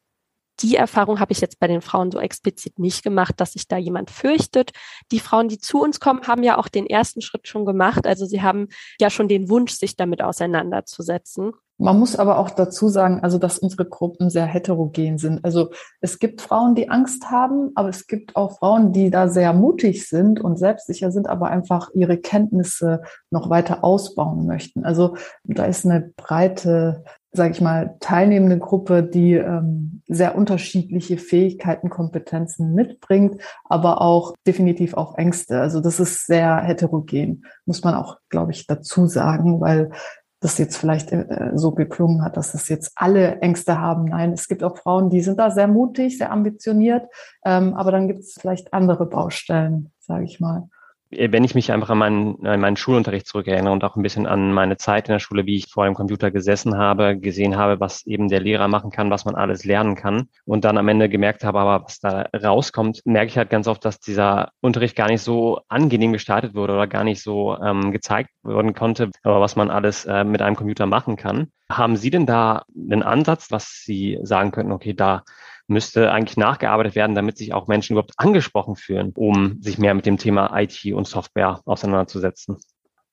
die 0.61 0.77
Erfahrung 0.77 1.21
habe 1.21 1.33
ich 1.33 1.41
jetzt 1.41 1.61
bei 1.61 1.69
den 1.69 1.81
Frauen 1.81 2.11
so 2.11 2.19
explizit 2.19 2.79
nicht 2.79 3.03
gemacht, 3.03 3.35
dass 3.39 3.53
sich 3.53 3.69
da 3.69 3.77
jemand 3.77 4.11
fürchtet. 4.11 4.73
Die 5.13 5.21
Frauen, 5.21 5.49
die 5.49 5.59
zu 5.59 5.81
uns 5.81 6.01
kommen, 6.01 6.27
haben 6.27 6.43
ja 6.43 6.59
auch 6.59 6.69
den 6.69 6.87
ersten 6.87 7.23
Schritt 7.23 7.49
schon 7.49 7.65
gemacht. 7.65 8.07
Also 8.07 8.27
sie 8.27 8.43
haben 8.43 8.69
ja 9.01 9.09
schon 9.09 9.29
den 9.29 9.49
Wunsch, 9.49 9.73
sich 9.73 9.97
damit 9.97 10.21
auseinanderzusetzen. 10.21 11.53
Man 11.81 11.99
muss 11.99 12.17
aber 12.17 12.39
auch 12.39 12.51
dazu 12.51 12.89
sagen, 12.89 13.21
also 13.23 13.39
dass 13.39 13.59
unsere 13.59 13.85
Gruppen 13.85 14.31
sehr 14.31 14.47
heterogen 14.47 15.19
sind. 15.19 15.45
Also 15.45 15.71
es 16.01 16.19
gibt 16.19 16.43
Frauen, 16.43 16.75
die 16.75 16.91
Angst 16.91 17.31
haben, 17.31 17.71
aber 17.77 17.89
es 17.89 18.09
gibt 18.09 18.35
auch 18.35 18.59
Frauen, 18.59 18.93
die 18.93 19.11
da 19.11 19.29
sehr 19.29 19.53
mutig 19.53 20.09
sind 20.09 20.41
und 20.41 20.59
selbstsicher 20.59 21.13
sind, 21.13 21.29
aber 21.29 21.49
einfach 21.49 21.91
ihre 21.95 22.19
Kenntnisse 22.19 23.03
noch 23.31 23.49
weiter 23.49 23.85
ausbauen 23.85 24.45
möchten. 24.45 24.85
Also 24.85 25.17
da 25.45 25.67
ist 25.67 25.87
eine 25.87 26.13
breite, 26.17 27.05
sage 27.31 27.53
ich 27.53 27.61
mal, 27.61 27.97
teilnehmende 28.01 28.59
Gruppe, 28.59 29.05
die 29.05 29.35
ähm, 29.35 30.03
sehr 30.09 30.37
unterschiedliche 30.37 31.19
Fähigkeiten, 31.19 31.91
Kompetenzen 31.91 32.75
mitbringt, 32.75 33.41
aber 33.65 34.01
auch 34.01 34.35
definitiv 34.47 34.95
auch 34.95 35.17
Ängste. 35.17 35.61
Also 35.61 35.81
das 35.81 36.01
ist 36.01 36.27
sehr 36.27 36.57
heterogen, 36.57 37.45
muss 37.67 37.85
man 37.85 37.95
auch, 37.95 38.17
glaube 38.31 38.53
ich, 38.53 38.67
dazu 38.67 39.07
sagen, 39.07 39.61
weil 39.61 39.91
das 40.41 40.59
jetzt 40.59 40.77
vielleicht 40.77 41.13
äh, 41.13 41.51
so 41.55 41.73
geklungen 41.73 42.23
hat, 42.23 42.37
dass 42.37 42.55
es 42.55 42.69
jetzt 42.69 42.93
alle 42.95 43.41
Ängste 43.41 43.81
haben. 43.81 44.05
Nein, 44.05 44.33
es 44.33 44.49
gibt 44.49 44.63
auch 44.63 44.79
Frauen, 44.79 45.11
die 45.11 45.21
sind 45.21 45.39
da 45.39 45.51
sehr 45.51 45.69
mutig, 45.69 46.19
sehr 46.19 46.31
ambitioniert, 46.31 47.07
ähm, 47.45 47.75
aber 47.75 47.91
dann 47.91 48.09
gibt 48.09 48.21
es 48.21 48.35
vielleicht 48.41 48.73
andere 48.73 49.07
Baustellen, 49.07 49.93
sage 49.99 50.25
ich 50.25 50.41
mal. 50.41 50.69
Äh, 51.11 51.33
wenn 51.33 51.45
ich 51.45 51.55
mich 51.55 51.73
einfach 51.73 51.91
an 51.91 51.99
meinen, 51.99 52.47
an 52.47 52.61
meinen 52.61 52.77
Schulunterricht 52.77 53.27
zurückerinnere 53.27 53.73
und 53.73 53.85
auch 53.85 53.97
ein 53.97 54.03
bisschen 54.03 54.27
an 54.27 54.53
meine 54.53 54.77
Zeit 54.77 55.09
in 55.09 55.13
der 55.13 55.19
Schule, 55.19 55.47
wie 55.47 55.57
ich 55.57 55.71
vor 55.71 55.85
dem 55.85 55.95
Computer 55.95 56.31
gesessen 56.31 56.77
habe, 56.77 57.19
gesehen 57.19 57.57
habe, 57.57 57.81
was 57.81 58.07
eben 58.07 58.29
der 58.29 58.41
Lehrer 58.41 58.69
machen 58.69 58.91
kann, 58.91 59.11
was 59.11 59.25
man 59.25 59.35
alles 59.35 59.65
lernen 59.65 59.95
kann 59.95 60.29
und 60.45 60.65
dann 60.65 60.79
am 60.79 60.89
Ende 60.89 61.09
gemerkt 61.09 61.45
habe, 61.45 61.61
aber 61.61 61.85
was 61.85 62.01
da 62.01 62.27
rauskommt, 62.35 63.03
merke 63.05 63.29
ich 63.29 63.39
halt 63.39 63.51
ganz 63.51 63.67
oft, 63.67 63.85
dass 63.85 64.01
dieser 64.01 64.51
Unterricht 64.61 64.97
gar 64.97 65.09
nicht 65.09 65.23
so 65.23 65.61
angenehm 65.69 66.13
gestaltet 66.13 66.55
wurde 66.55 66.75
oder 66.75 66.87
gar 66.87 67.05
nicht 67.05 67.23
so 67.23 67.57
ähm, 67.59 67.93
gezeigt 67.93 68.31
werden 68.43 68.75
konnte, 68.75 69.11
aber 69.23 69.41
was 69.41 69.57
man 69.57 69.71
alles 69.71 70.05
äh, 70.05 70.25
mit 70.25 70.43
einem 70.43 70.57
Computer 70.57 70.87
machen 70.87 71.17
kann. 71.17 71.49
Haben 71.71 71.97
Sie 71.97 72.11
denn 72.11 72.25
da 72.25 72.65
einen 72.75 73.03
Ansatz, 73.03 73.51
was 73.51 73.83
Sie 73.85 74.19
sagen 74.23 74.53
könnten, 74.53 74.73
okay, 74.73 74.95
da 74.95 75.23
müsste 75.69 76.11
eigentlich 76.11 76.37
nachgearbeitet 76.37 76.97
werden, 76.97 77.15
damit 77.15 77.39
sich 77.39 77.55
auch 77.55 77.69
Menschen 77.69 77.93
überhaupt 77.93 78.15
angesprochen 78.17 78.77
fühlen, 78.77 79.13
um 79.15 79.61
sich 79.61 79.79
mehr 79.79 79.95
mit 79.95 80.07
dem 80.07 80.17
Thema 80.17 80.59
IT 80.59 80.85
und 80.93 81.07
Software 81.07 81.61
auseinanderzusetzen. 81.65 82.57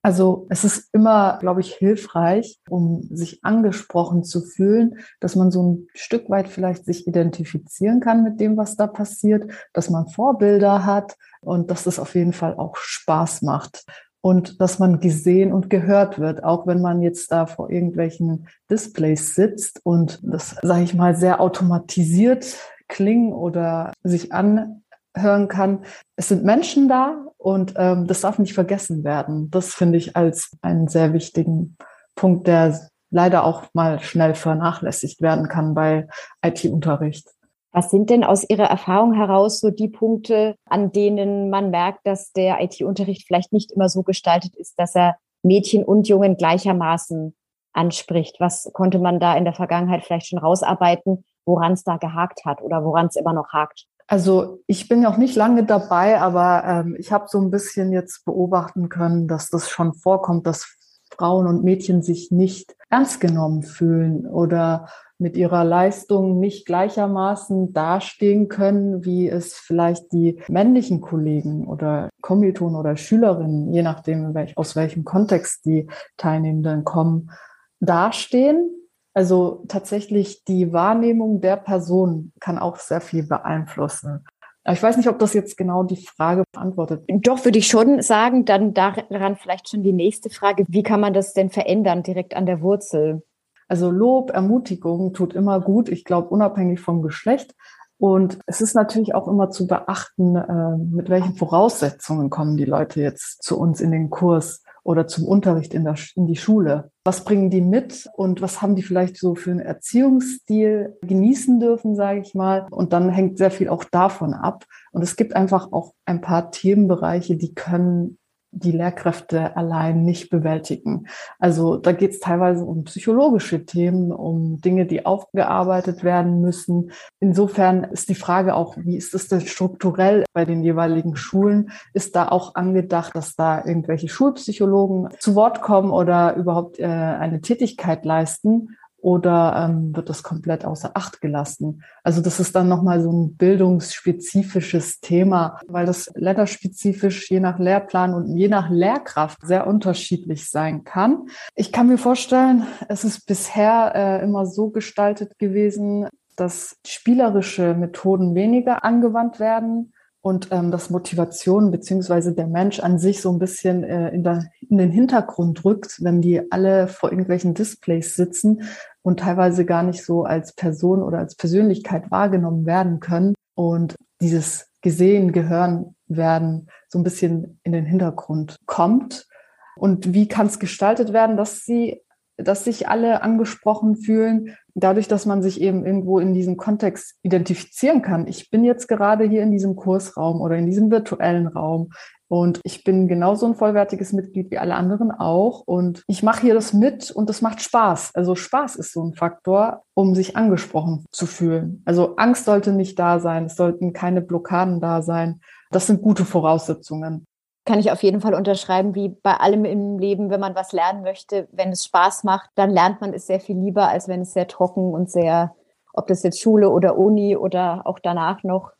Also 0.06 0.46
es 0.52 0.64
ist 0.64 0.94
immer, 0.94 1.40
glaube 1.40 1.62
ich, 1.62 1.74
hilfreich, 1.74 2.60
um 2.70 3.08
sich 3.10 3.44
angesprochen 3.44 4.24
zu 4.24 4.42
fühlen, 4.42 5.00
dass 5.20 5.36
man 5.36 5.50
so 5.50 5.64
ein 5.64 5.88
Stück 5.96 6.30
weit 6.30 6.48
vielleicht 6.48 6.86
sich 6.86 7.08
identifizieren 7.08 8.02
kann 8.02 8.24
mit 8.24 8.40
dem, 8.40 8.56
was 8.56 8.76
da 8.76 8.86
passiert, 8.86 9.52
dass 9.74 9.90
man 9.90 10.08
Vorbilder 10.08 10.86
hat 10.86 11.16
und 11.42 11.72
dass 11.72 11.88
es 11.88 11.98
auf 11.98 12.14
jeden 12.14 12.34
Fall 12.34 12.56
auch 12.56 12.76
Spaß 12.76 13.42
macht 13.42 13.84
und 14.26 14.60
dass 14.60 14.80
man 14.80 15.02
gesehen 15.02 15.54
und 15.54 15.70
gehört 15.70 16.18
wird, 16.18 16.44
auch 16.44 16.66
wenn 16.66 16.82
man 16.82 17.04
jetzt 17.04 17.32
da 17.32 17.46
vor 17.46 17.70
irgendwelchen 17.70 18.48
Displays 18.72 19.36
sitzt 19.36 19.82
und 19.84 20.20
das, 20.24 20.56
sage 20.64 20.82
ich 20.82 20.96
mal, 20.96 21.16
sehr 21.16 21.40
automatisiert 21.40 22.58
klingen 22.88 23.34
oder 23.34 23.94
sich 24.02 24.34
anhören 24.34 25.48
kann. 25.48 25.86
Es 26.16 26.30
sind 26.30 26.44
Menschen 26.44 26.90
da 26.90 27.28
und 27.38 27.76
ähm, 27.78 28.08
das 28.08 28.22
darf 28.22 28.40
nicht 28.40 28.56
vergessen 28.56 29.04
werden. 29.04 29.52
Das 29.52 29.76
finde 29.76 30.00
ich 30.00 30.16
als 30.16 30.58
einen 30.64 30.88
sehr 30.88 31.14
wichtigen 31.14 31.78
Punkt, 32.16 32.48
der 32.48 32.80
leider 33.12 33.44
auch 33.44 33.66
mal 33.74 34.00
schnell 34.00 34.34
vernachlässigt 34.34 35.22
werden 35.22 35.50
kann 35.50 35.76
bei 35.76 36.08
IT-Unterricht. 36.44 37.30
Was 37.76 37.92
sind 37.92 38.10
denn 38.10 38.24
aus 38.24 38.50
Ihrer 38.50 38.68
Erfahrung 38.68 39.12
heraus 39.12 39.60
so 39.60 39.70
die 39.70 39.90
Punkte, 39.90 40.56
an 40.64 40.94
denen 40.94 41.50
man 41.50 41.72
merkt, 41.72 42.08
dass 42.08 42.32
der 42.32 42.62
IT-Unterricht 42.62 43.28
vielleicht 43.28 43.52
nicht 43.52 43.74
immer 43.74 43.90
so 43.90 44.02
gestaltet 44.02 44.56
ist, 44.56 44.80
dass 44.80 44.96
er 44.96 45.18
Mädchen 45.44 45.84
und 45.84 46.08
Jungen 46.08 46.38
gleichermaßen 46.38 47.36
anspricht? 47.74 48.38
Was 48.40 48.72
konnte 48.72 48.98
man 48.98 49.20
da 49.20 49.36
in 49.36 49.44
der 49.44 49.54
Vergangenheit 49.54 50.06
vielleicht 50.06 50.28
schon 50.28 50.40
rausarbeiten, 50.40 51.26
woran 51.46 51.74
es 51.74 51.84
da 51.84 51.98
gehakt 51.98 52.46
hat 52.46 52.62
oder 52.62 52.86
woran 52.86 53.08
es 53.08 53.18
immer 53.18 53.34
noch 53.34 53.50
hakt? 53.52 53.88
Also 54.08 54.60
ich 54.68 54.88
bin 54.88 55.02
noch 55.02 55.18
nicht 55.18 55.36
lange 55.36 55.66
dabei, 55.66 56.22
aber 56.22 56.64
ähm, 56.66 56.96
ich 56.98 57.12
habe 57.12 57.26
so 57.28 57.42
ein 57.42 57.52
bisschen 57.52 57.92
jetzt 57.92 58.24
beobachten 58.24 58.88
können, 58.88 59.28
dass 59.28 59.50
das 59.50 59.70
schon 59.70 59.94
vorkommt, 59.94 60.48
dass 60.48 60.78
Frauen 61.12 61.46
und 61.46 61.66
Mädchen 61.66 62.02
sich 62.02 62.32
nicht 62.32 62.74
ernst 62.90 63.20
genommen 63.20 63.64
fühlen 63.64 64.26
oder 64.28 64.88
mit 65.18 65.38
ihrer 65.38 65.64
Leistung 65.64 66.40
nicht 66.40 66.66
gleichermaßen 66.66 67.74
dastehen 67.74 68.48
können, 68.48 69.06
wie 69.06 69.30
es 69.30 69.54
vielleicht 69.54 70.12
die 70.12 70.42
männlichen 70.50 71.02
Kollegen 71.02 71.68
oder 71.68 72.10
Kommilitonen 72.22 72.76
oder 72.76 72.98
Schülerinnen, 72.98 73.72
je 73.72 73.82
nachdem, 73.82 74.36
aus 74.56 74.76
welchem 74.76 75.06
Kontext 75.06 75.66
die 75.66 75.88
Teilnehmenden 76.18 76.84
kommen, 76.84 77.32
dastehen. 77.80 78.70
Also 79.14 79.64
tatsächlich 79.70 80.44
die 80.44 80.74
Wahrnehmung 80.74 81.40
der 81.40 81.56
Person 81.56 82.34
kann 82.42 82.60
auch 82.60 82.76
sehr 82.76 83.00
viel 83.00 83.26
beeinflussen. 83.26 84.26
Ich 84.70 84.82
weiß 84.82 84.98
nicht, 84.98 85.08
ob 85.08 85.20
das 85.20 85.34
jetzt 85.34 85.58
genau 85.58 85.84
die 85.84 86.06
Frage 86.06 86.44
beantwortet. 86.52 87.04
Doch, 87.08 87.46
würde 87.46 87.60
ich 87.60 87.68
schon 87.68 88.02
sagen, 88.02 88.46
dann 88.46 88.74
daran 88.74 89.36
vielleicht 89.36 89.70
schon 89.70 89.84
die 89.84 89.94
nächste 89.94 90.30
Frage. 90.30 90.66
Wie 90.68 90.84
kann 90.84 91.00
man 91.00 91.14
das 91.14 91.34
denn 91.34 91.52
verändern, 91.52 92.02
direkt 92.02 92.36
an 92.36 92.48
der 92.48 92.62
Wurzel? 92.62 93.22
Also 93.68 93.92
Lob, 93.92 94.32
Ermutigung 94.32 95.14
tut 95.14 95.34
immer 95.34 95.60
gut. 95.60 95.90
Ich 95.90 96.04
glaube, 96.04 96.30
unabhängig 96.30 96.80
vom 96.80 97.02
Geschlecht. 97.02 97.56
Und 97.98 98.40
es 98.46 98.62
ist 98.62 98.76
natürlich 98.76 99.16
auch 99.16 99.28
immer 99.28 99.50
zu 99.50 99.68
beachten, 99.68 100.36
äh, 100.36 100.78
mit 100.78 101.10
welchen 101.10 101.36
Voraussetzungen 101.36 102.30
kommen 102.30 102.58
die 102.58 102.66
Leute 102.66 103.02
jetzt 103.02 103.42
zu 103.42 103.58
uns 103.58 103.80
in 103.80 103.92
den 103.92 104.10
Kurs 104.10 104.64
oder 104.84 105.08
zum 105.08 105.26
Unterricht 105.26 105.74
in, 105.74 105.84
der, 105.84 105.96
in 106.16 106.28
die 106.28 106.36
Schule. 106.36 106.92
Was 107.04 107.24
bringen 107.24 107.50
die 107.50 107.62
mit 107.62 108.08
und 108.16 108.42
was 108.42 108.62
haben 108.62 108.76
die 108.76 108.84
vielleicht 108.84 109.18
so 109.18 109.34
für 109.34 109.50
einen 109.50 109.62
Erziehungsstil 109.62 110.98
genießen 111.02 111.60
dürfen, 111.60 111.96
sage 111.96 112.20
ich 112.20 112.36
mal. 112.36 112.68
Und 112.70 112.94
dann 112.94 113.10
hängt 113.10 113.38
sehr 113.38 113.50
viel 113.50 113.70
auch 113.70 113.84
davon 113.86 114.34
ab. 114.34 114.66
Und 114.92 115.02
es 115.02 115.16
gibt 115.16 115.36
einfach 115.36 115.72
auch 115.72 115.94
ein 116.06 116.22
paar 116.22 116.52
Themenbereiche, 116.52 117.36
die 117.36 117.56
können 117.56 118.20
die 118.56 118.72
Lehrkräfte 118.72 119.56
allein 119.58 120.04
nicht 120.04 120.30
bewältigen. 120.30 121.08
Also 121.40 121.76
da 121.78 121.92
geht 121.92 122.12
es 122.12 122.20
teilweise 122.20 122.64
um 122.64 122.86
psychologische 122.86 123.66
Themen, 123.66 124.12
um 124.12 124.62
Dinge, 124.62 124.86
die 124.86 125.06
aufgearbeitet 125.06 126.04
werden 126.04 126.42
müssen. 126.42 126.92
Insofern 127.20 127.84
ist 127.84 128.10
die 128.10 128.16
Frage 128.16 128.56
auch, 128.56 128.78
wie 128.78 128.96
ist 128.96 129.14
es 129.14 129.28
denn 129.28 129.42
strukturell 129.42 130.24
bei 130.34 130.46
den 130.46 130.64
jeweiligen 130.64 131.16
Schulen? 131.16 131.72
Ist 131.94 132.16
da 132.16 132.30
auch 132.30 132.56
angedacht, 132.56 133.16
dass 133.16 133.36
da 133.36 133.64
irgendwelche 133.64 134.08
Schulpsychologen 134.08 135.10
zu 135.20 135.36
Wort 135.36 135.62
kommen 135.62 135.92
oder 135.92 136.36
überhaupt 136.36 136.80
äh, 136.80 136.86
eine 136.86 137.42
Tätigkeit 137.42 138.06
leisten? 138.06 138.78
Oder 139.06 139.70
ähm, 139.70 139.96
wird 139.96 140.10
das 140.10 140.24
komplett 140.24 140.66
außer 140.66 140.90
Acht 140.96 141.22
gelassen? 141.22 141.84
Also 142.04 142.22
das 142.22 142.40
ist 142.40 142.56
dann 142.56 142.68
nochmal 142.68 143.02
so 143.02 143.12
ein 143.12 143.38
bildungsspezifisches 143.38 145.00
Thema, 145.00 145.60
weil 145.68 145.86
das 145.86 146.10
länderspezifisch 146.16 147.30
je 147.30 147.40
nach 147.40 147.60
Lehrplan 147.60 148.16
und 148.16 148.36
je 148.36 148.48
nach 148.48 148.72
Lehrkraft 148.72 149.38
sehr 149.44 149.68
unterschiedlich 149.68 150.50
sein 150.50 150.86
kann. 150.86 151.28
Ich 151.54 151.72
kann 151.72 151.86
mir 151.86 152.00
vorstellen, 152.00 152.64
es 152.90 153.04
ist 153.04 153.28
bisher 153.28 153.92
äh, 153.94 154.24
immer 154.24 154.48
so 154.48 154.72
gestaltet 154.72 155.38
gewesen, 155.38 156.08
dass 156.36 156.76
spielerische 156.84 157.76
Methoden 157.76 158.34
weniger 158.34 158.84
angewandt 158.84 159.40
werden 159.40 159.94
und 160.26 160.48
ähm, 160.50 160.72
dass 160.72 160.90
Motivation 160.90 161.70
beziehungsweise 161.70 162.34
der 162.34 162.48
Mensch 162.48 162.80
an 162.80 162.98
sich 162.98 163.22
so 163.22 163.32
ein 163.32 163.38
bisschen 163.38 163.84
äh, 163.84 164.10
in, 164.10 164.24
der, 164.24 164.48
in 164.68 164.80
den 164.80 164.90
Hintergrund 164.90 165.64
rückt, 165.64 166.04
wenn 166.04 166.20
die 166.20 166.52
alle 166.52 166.88
vor 166.88 167.12
irgendwelchen 167.12 167.54
Displays 167.54 168.16
sitzen 168.16 168.64
und 169.06 169.20
teilweise 169.20 169.66
gar 169.66 169.84
nicht 169.84 170.04
so 170.04 170.24
als 170.24 170.54
Person 170.54 171.04
oder 171.04 171.20
als 171.20 171.36
Persönlichkeit 171.36 172.10
wahrgenommen 172.10 172.66
werden 172.66 173.00
können 173.00 173.36
und 173.54 173.94
dieses 174.20 174.72
gesehen, 174.82 175.32
gehören 175.32 175.96
werden 176.08 176.72
so 176.88 176.98
ein 176.98 177.04
bisschen 177.04 177.60
in 177.62 177.72
den 177.72 177.86
Hintergrund 177.86 178.58
kommt. 178.66 179.28
Und 179.76 180.16
wie 180.16 180.28
kann 180.28 180.48
es 180.48 180.58
gestaltet 180.58 181.14
werden, 181.14 181.38
dass 181.38 181.66
sie, 181.66 182.02
dass 182.38 182.64
sich 182.64 182.90
alle 182.90 183.22
angesprochen 183.22 183.96
fühlen, 183.96 184.58
dadurch, 184.74 185.08
dass 185.08 185.28
man 185.28 185.44
sich 185.44 185.62
eben 185.62 185.86
irgendwo 185.86 186.18
in 186.18 186.34
diesem 186.34 186.58
Kontext 186.58 187.16
identifizieren 187.22 188.02
kann. 188.02 188.28
Ich 188.28 188.50
bin 188.50 188.64
jetzt 188.64 188.88
gerade 188.88 189.26
hier 189.26 189.44
in 189.44 189.52
diesem 189.52 189.76
Kursraum 189.76 190.42
oder 190.42 190.58
in 190.58 190.66
diesem 190.66 190.90
virtuellen 190.90 191.46
Raum. 191.46 191.92
Und 192.28 192.60
ich 192.64 192.84
bin 192.84 193.08
genauso 193.08 193.46
ein 193.46 193.56
vollwertiges 193.56 194.14
Mitglied 194.14 194.50
wie 194.52 194.58
alle 194.58 194.76
anderen 194.76 195.12
auch. 195.12 195.62
Und 195.66 196.04
ich 196.08 196.24
mache 196.24 196.42
hier 196.42 196.54
das 196.54 196.74
mit 196.74 197.12
und 197.12 197.30
das 197.30 197.42
macht 197.42 197.62
Spaß. 197.62 198.12
Also 198.16 198.36
Spaß 198.36 198.76
ist 198.78 198.94
so 198.94 199.04
ein 199.04 199.14
Faktor, 199.14 199.84
um 199.94 200.16
sich 200.16 200.36
angesprochen 200.36 201.06
zu 201.12 201.28
fühlen. 201.28 201.84
Also 201.86 202.16
Angst 202.16 202.46
sollte 202.46 202.72
nicht 202.72 202.98
da 202.98 203.20
sein. 203.20 203.46
Es 203.46 203.56
sollten 203.56 203.94
keine 203.94 204.22
Blockaden 204.22 204.80
da 204.80 205.02
sein. 205.02 205.42
Das 205.72 205.88
sind 205.88 206.02
gute 206.02 206.26
Voraussetzungen. 206.26 207.28
Kann 207.66 207.80
ich 207.80 207.92
auf 207.92 208.04
jeden 208.04 208.22
Fall 208.22 208.36
unterschreiben, 208.36 208.94
wie 208.94 209.10
bei 209.10 209.36
allem 209.38 209.66
im 209.66 209.98
Leben, 209.98 210.30
wenn 210.30 210.40
man 210.40 210.54
was 210.54 210.72
lernen 210.72 211.02
möchte, 211.02 211.48
wenn 211.52 211.70
es 211.72 211.86
Spaß 211.86 212.24
macht, 212.24 212.50
dann 212.54 212.70
lernt 212.70 213.02
man 213.02 213.12
es 213.12 213.26
sehr 213.26 213.40
viel 213.40 213.58
lieber, 213.58 213.88
als 213.88 214.08
wenn 214.08 214.22
es 214.22 214.34
sehr 214.34 214.48
trocken 214.48 214.94
und 214.94 215.10
sehr, 215.10 215.56
ob 215.94 216.06
das 216.06 216.22
jetzt 216.22 216.40
Schule 216.40 216.70
oder 216.70 216.96
Uni 216.96 217.36
oder 217.36 217.82
auch 217.86 217.98
danach 217.98 218.44
noch 218.44 218.75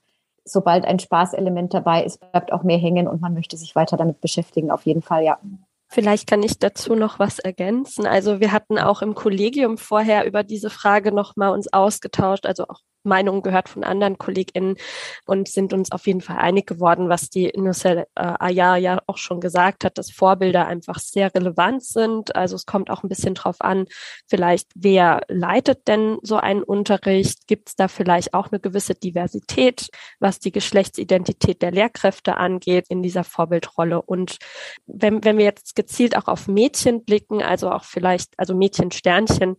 sobald 0.46 0.86
ein 0.86 1.00
Spaßelement 1.00 1.74
dabei 1.74 2.04
ist, 2.04 2.20
bleibt 2.20 2.54
auch 2.54 2.64
mehr 2.64 2.78
hängen 2.78 3.08
und 3.08 3.22
man 3.22 3.34
möchte 3.34 3.58
sich 3.58 3.76
weiter 3.76 3.98
damit 3.98 4.22
beschäftigen. 4.22 4.72
Auf 4.72 4.86
jeden 4.86 5.02
Fall, 5.02 5.24
ja. 5.24 5.40
Vielleicht 5.88 6.28
kann 6.28 6.44
ich 6.44 6.60
dazu 6.60 6.96
noch 6.96 7.20
was 7.20 7.40
ergänzen. 7.40 8.06
Also 8.06 8.40
wir 8.40 8.52
hatten 8.52 8.80
auch 8.80 9.02
im 9.02 9.16
Kollegium 9.16 9.78
vorher 9.78 10.26
über 10.26 10.44
diese 10.44 10.70
Frage 10.70 11.12
nochmal 11.12 11.52
uns 11.52 11.72
ausgetauscht, 11.72 12.46
also 12.46 12.66
auch 12.68 12.82
Meinungen 13.06 13.42
gehört 13.42 13.70
von 13.70 13.84
anderen 13.84 14.18
KollegInnen 14.18 14.78
und 15.26 15.48
sind 15.48 15.74
uns 15.74 15.92
auf 15.92 16.08
jeden 16.08 16.22
Fall 16.22 16.38
einig 16.38 16.68
geworden, 16.68 17.10
was 17.10 17.30
die 17.30 17.52
Nusel 17.56 18.06
äh, 18.16 18.34
Ayar 18.40 18.78
ja 18.78 19.02
auch 19.08 19.18
schon 19.18 19.40
gesagt 19.40 19.84
hat, 19.84 19.98
dass 19.98 20.12
Vorbilder 20.12 20.68
einfach 20.68 21.00
sehr 21.00 21.34
relevant 21.34 21.84
sind. 21.84 22.36
Also 22.36 22.56
es 22.56 22.66
kommt 22.66 22.90
auch 22.90 23.04
ein 23.04 23.10
bisschen 23.10 23.36
drauf 23.36 23.58
an, 23.60 23.86
vielleicht 24.28 24.70
wer 24.76 25.22
leitet 25.28 25.88
denn 25.88 26.18
so 26.22 26.38
einen 26.38 26.64
Unterricht? 26.64 27.48
Gibt 27.48 27.70
es 27.70 27.76
da 27.76 27.88
vielleicht 27.88 28.34
auch 28.34 28.52
eine 28.52 28.60
gewisse 28.60 28.96
Diversität, 28.96 29.90
was 30.20 30.40
die 30.40 30.52
Geschlechtsidentität 30.52 31.62
der 31.62 31.72
Lehrkräfte 31.72 32.38
angeht 32.38 32.86
in 32.90 33.02
dieser 33.02 33.24
Vorbildrolle? 33.24 34.02
Und 34.02 34.38
wenn, 34.86 35.24
wenn 35.24 35.38
wir 35.38 35.46
jetzt 35.46 35.76
gezielt 35.76 36.18
auch 36.18 36.28
auf 36.28 36.48
Mädchen 36.48 37.04
blicken, 37.04 37.42
also 37.42 37.72
auch 37.72 37.84
vielleicht, 37.84 38.34
also 38.38 38.56
Mädchensternchen, 38.56 39.58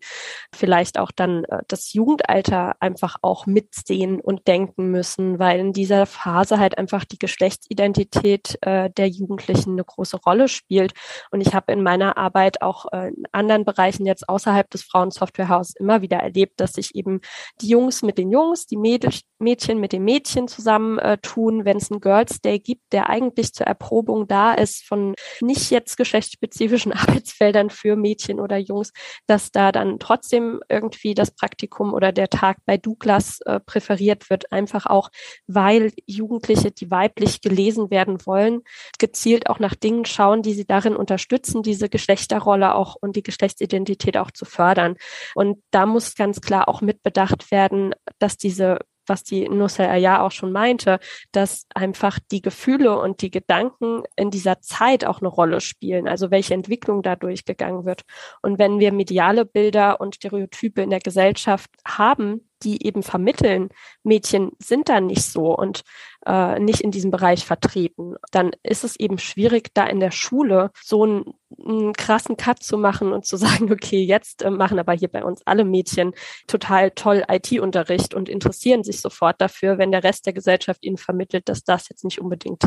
vielleicht 0.55 0.99
auch 0.99 1.11
dann 1.11 1.45
äh, 1.45 1.63
das 1.69 1.93
Jugendalter 1.93 2.77
einfach 2.81 3.17
auch 3.23 3.36
auch 3.37 3.45
mitsehen 3.45 4.19
und 4.19 4.47
denken 4.47 4.91
müssen, 4.91 5.39
weil 5.39 5.61
in 5.61 5.73
dieser 5.75 6.07
Phase 6.07 6.59
halt 6.59 6.79
einfach 6.79 7.05
die 7.05 7.19
Geschlechtsidentität 7.19 8.57
äh, 8.63 8.89
der 8.91 9.09
Jugendlichen 9.09 9.73
eine 9.73 9.85
große 9.85 10.17
Rolle 10.17 10.49
spielt. 10.49 10.95
Und 11.31 11.43
ich 11.43 11.55
habe 11.55 11.73
in 11.73 11.83
meiner 11.83 12.17
Arbeit 12.17 12.63
auch 12.63 12.87
äh, 12.93 13.09
in 13.09 13.25
anderen 13.33 13.67
Bereichen 13.67 14.07
jetzt 14.07 14.27
außerhalb 14.29 14.71
des 14.71 14.85
Frauensoftwarehauses 14.85 15.77
immer 15.77 16.01
wieder 16.01 16.17
erlebt, 16.17 16.61
dass 16.61 16.73
sich 16.73 16.95
eben 16.95 17.21
die 17.61 17.69
Jungs 17.69 18.03
mit 18.03 18.17
den 18.17 18.31
Jungs, 18.31 18.67
die 18.67 18.79
Mädels 18.79 19.21
Mädchen 19.39 19.81
mit 19.81 19.93
dem 19.93 20.05
Mädchen 20.05 20.49
zusammen 20.49 20.99
äh, 20.99 21.19
tun, 21.19 21.65
wenn 21.65 21.77
es 21.77 21.91
einen 21.91 22.01
Girls 22.01 22.41
Day 22.41 22.59
gibt, 22.59 22.93
der 22.93 23.11
eigentlich 23.11 23.53
zur 23.53 23.67
Erprobung 23.67 24.27
da 24.27 24.55
ist 24.55 24.85
von 24.85 25.15
nicht 25.41 25.71
jetzt 25.71 25.97
geschlechtsspezifischen 25.97 26.93
Arbeitsfeldern 26.93 27.71
für 27.71 27.97
Mädchen 27.97 28.41
oder 28.41 28.57
Jungs, 28.57 28.93
dass 29.27 29.53
da 29.53 29.73
dann 29.73 29.99
trotzdem 29.99 30.61
irgendwie 30.69 31.15
das 31.15 31.31
Praktikum 31.31 31.93
oder 31.93 32.13
der 32.13 32.29
Tag 32.29 32.59
bei 32.65 32.77
Douglas 32.77 33.41
äh, 33.43 33.61
präferiert 33.61 34.31
wird, 34.31 34.53
einfach 34.53 34.87
auch, 34.87 35.11
weil 35.47 35.93
Jugendliche, 36.07 36.71
die 36.71 36.91
weiblich 36.91 37.41
gelesen 37.41 37.91
werden 37.91 38.25
wollen, 38.27 38.63
gezielt 38.99 39.51
auch 39.51 39.59
nach 39.59 39.75
Dingen 39.75 40.05
schauen, 40.05 40.43
die 40.43 40.55
sie 40.55 40.67
darin 40.67 40.97
unterstützen, 40.97 41.63
diese 41.63 41.89
Geschlechterrolle 41.89 42.75
auch 42.75 42.97
und 43.01 43.17
die 43.17 43.23
Geschlechtsidentität 43.23 44.17
auch 44.17 44.31
zu 44.31 44.45
fördern. 44.45 44.97
Und 45.35 45.63
da 45.71 45.87
muss 45.87 46.15
ganz 46.15 46.41
klar 46.41 46.69
auch 46.69 46.81
mitbedacht 46.81 47.51
werden, 47.51 47.95
dass 48.19 48.37
diese 48.37 48.79
was 49.09 49.25
die 49.25 49.49
Nusser 49.49 49.95
ja 49.97 50.23
auch 50.23 50.31
schon 50.31 50.53
meinte, 50.53 50.99
dass 51.33 51.67
einfach 51.75 52.19
die 52.31 52.43
Gefühle 52.43 52.99
und 52.99 53.23
die 53.23 53.31
Gedanken 53.31 54.03
in 54.17 54.31
dieser 54.31 54.61
Zeit 54.61 55.05
auch 55.05 55.21
eine 55.21 55.29
Rolle 55.29 55.61
spielen, 55.61 56.09
also 56.09 56.31
welche 56.31 56.55
Entwicklung 56.55 57.03
da 57.03 57.17
durchgegangen 57.17 57.85
wird. 57.85 58.03
Und 58.43 58.59
wenn 58.59 58.79
wir 58.79 58.93
mediale 58.93 59.45
Bilder 59.45 60.01
und 60.01 60.17
Stereotype 60.17 60.83
in 60.83 60.91
der 60.91 61.01
Gesellschaft 61.01 61.71
haben, 61.87 62.46
die 62.63 62.87
eben 62.87 63.03
vermitteln, 63.03 63.69
Mädchen 64.03 64.53
sind 64.59 64.89
da 64.89 65.01
nicht 65.01 65.25
so 65.25 65.57
und 65.57 65.83
äh, 66.27 66.59
nicht 66.59 66.81
in 66.81 66.91
diesem 66.91 67.11
Bereich 67.11 67.45
vertreten, 67.45 68.17
dann 68.33 68.51
ist 68.63 68.85
es 68.85 68.97
eben 68.97 69.19
schwierig, 69.19 69.71
da 69.75 69.87
in 69.87 70.01
der 70.01 70.11
Schule 70.11 70.71
so 70.83 71.05
einen, 71.05 71.25
einen 71.65 71.93
krassen 71.93 72.37
Cut 72.37 72.63
zu 72.63 72.79
machen 72.79 73.13
und 73.13 73.25
zu 73.25 73.37
sagen, 73.37 73.73
okay, 73.73 74.03
jetzt 74.03 74.43
äh, 74.43 74.51
machen 74.51 74.79
aber 74.79 74.93
hier 74.93 75.09
bei 75.09 75.25
uns 75.25 75.43
alle 75.45 75.65
Mädchen 75.65 76.13
total 76.47 76.91
toll 76.91 77.25
IT-Unterricht 77.29 78.15
und 78.15 78.29
interessieren 78.29 78.83
sich 78.83 79.01
sofort 79.01 79.41
dafür, 79.41 79.79
wenn 79.79 79.93
der 79.93 80.05
Rest 80.05 80.27
der 80.27 80.33
Gesellschaft 80.33 80.85
ihnen 80.85 80.99
vermittelt, 80.99 81.49
dass 81.49 81.63
das 81.63 81.89
jetzt 81.89 82.05
nicht 82.05 82.21
unbedingt 82.21 82.65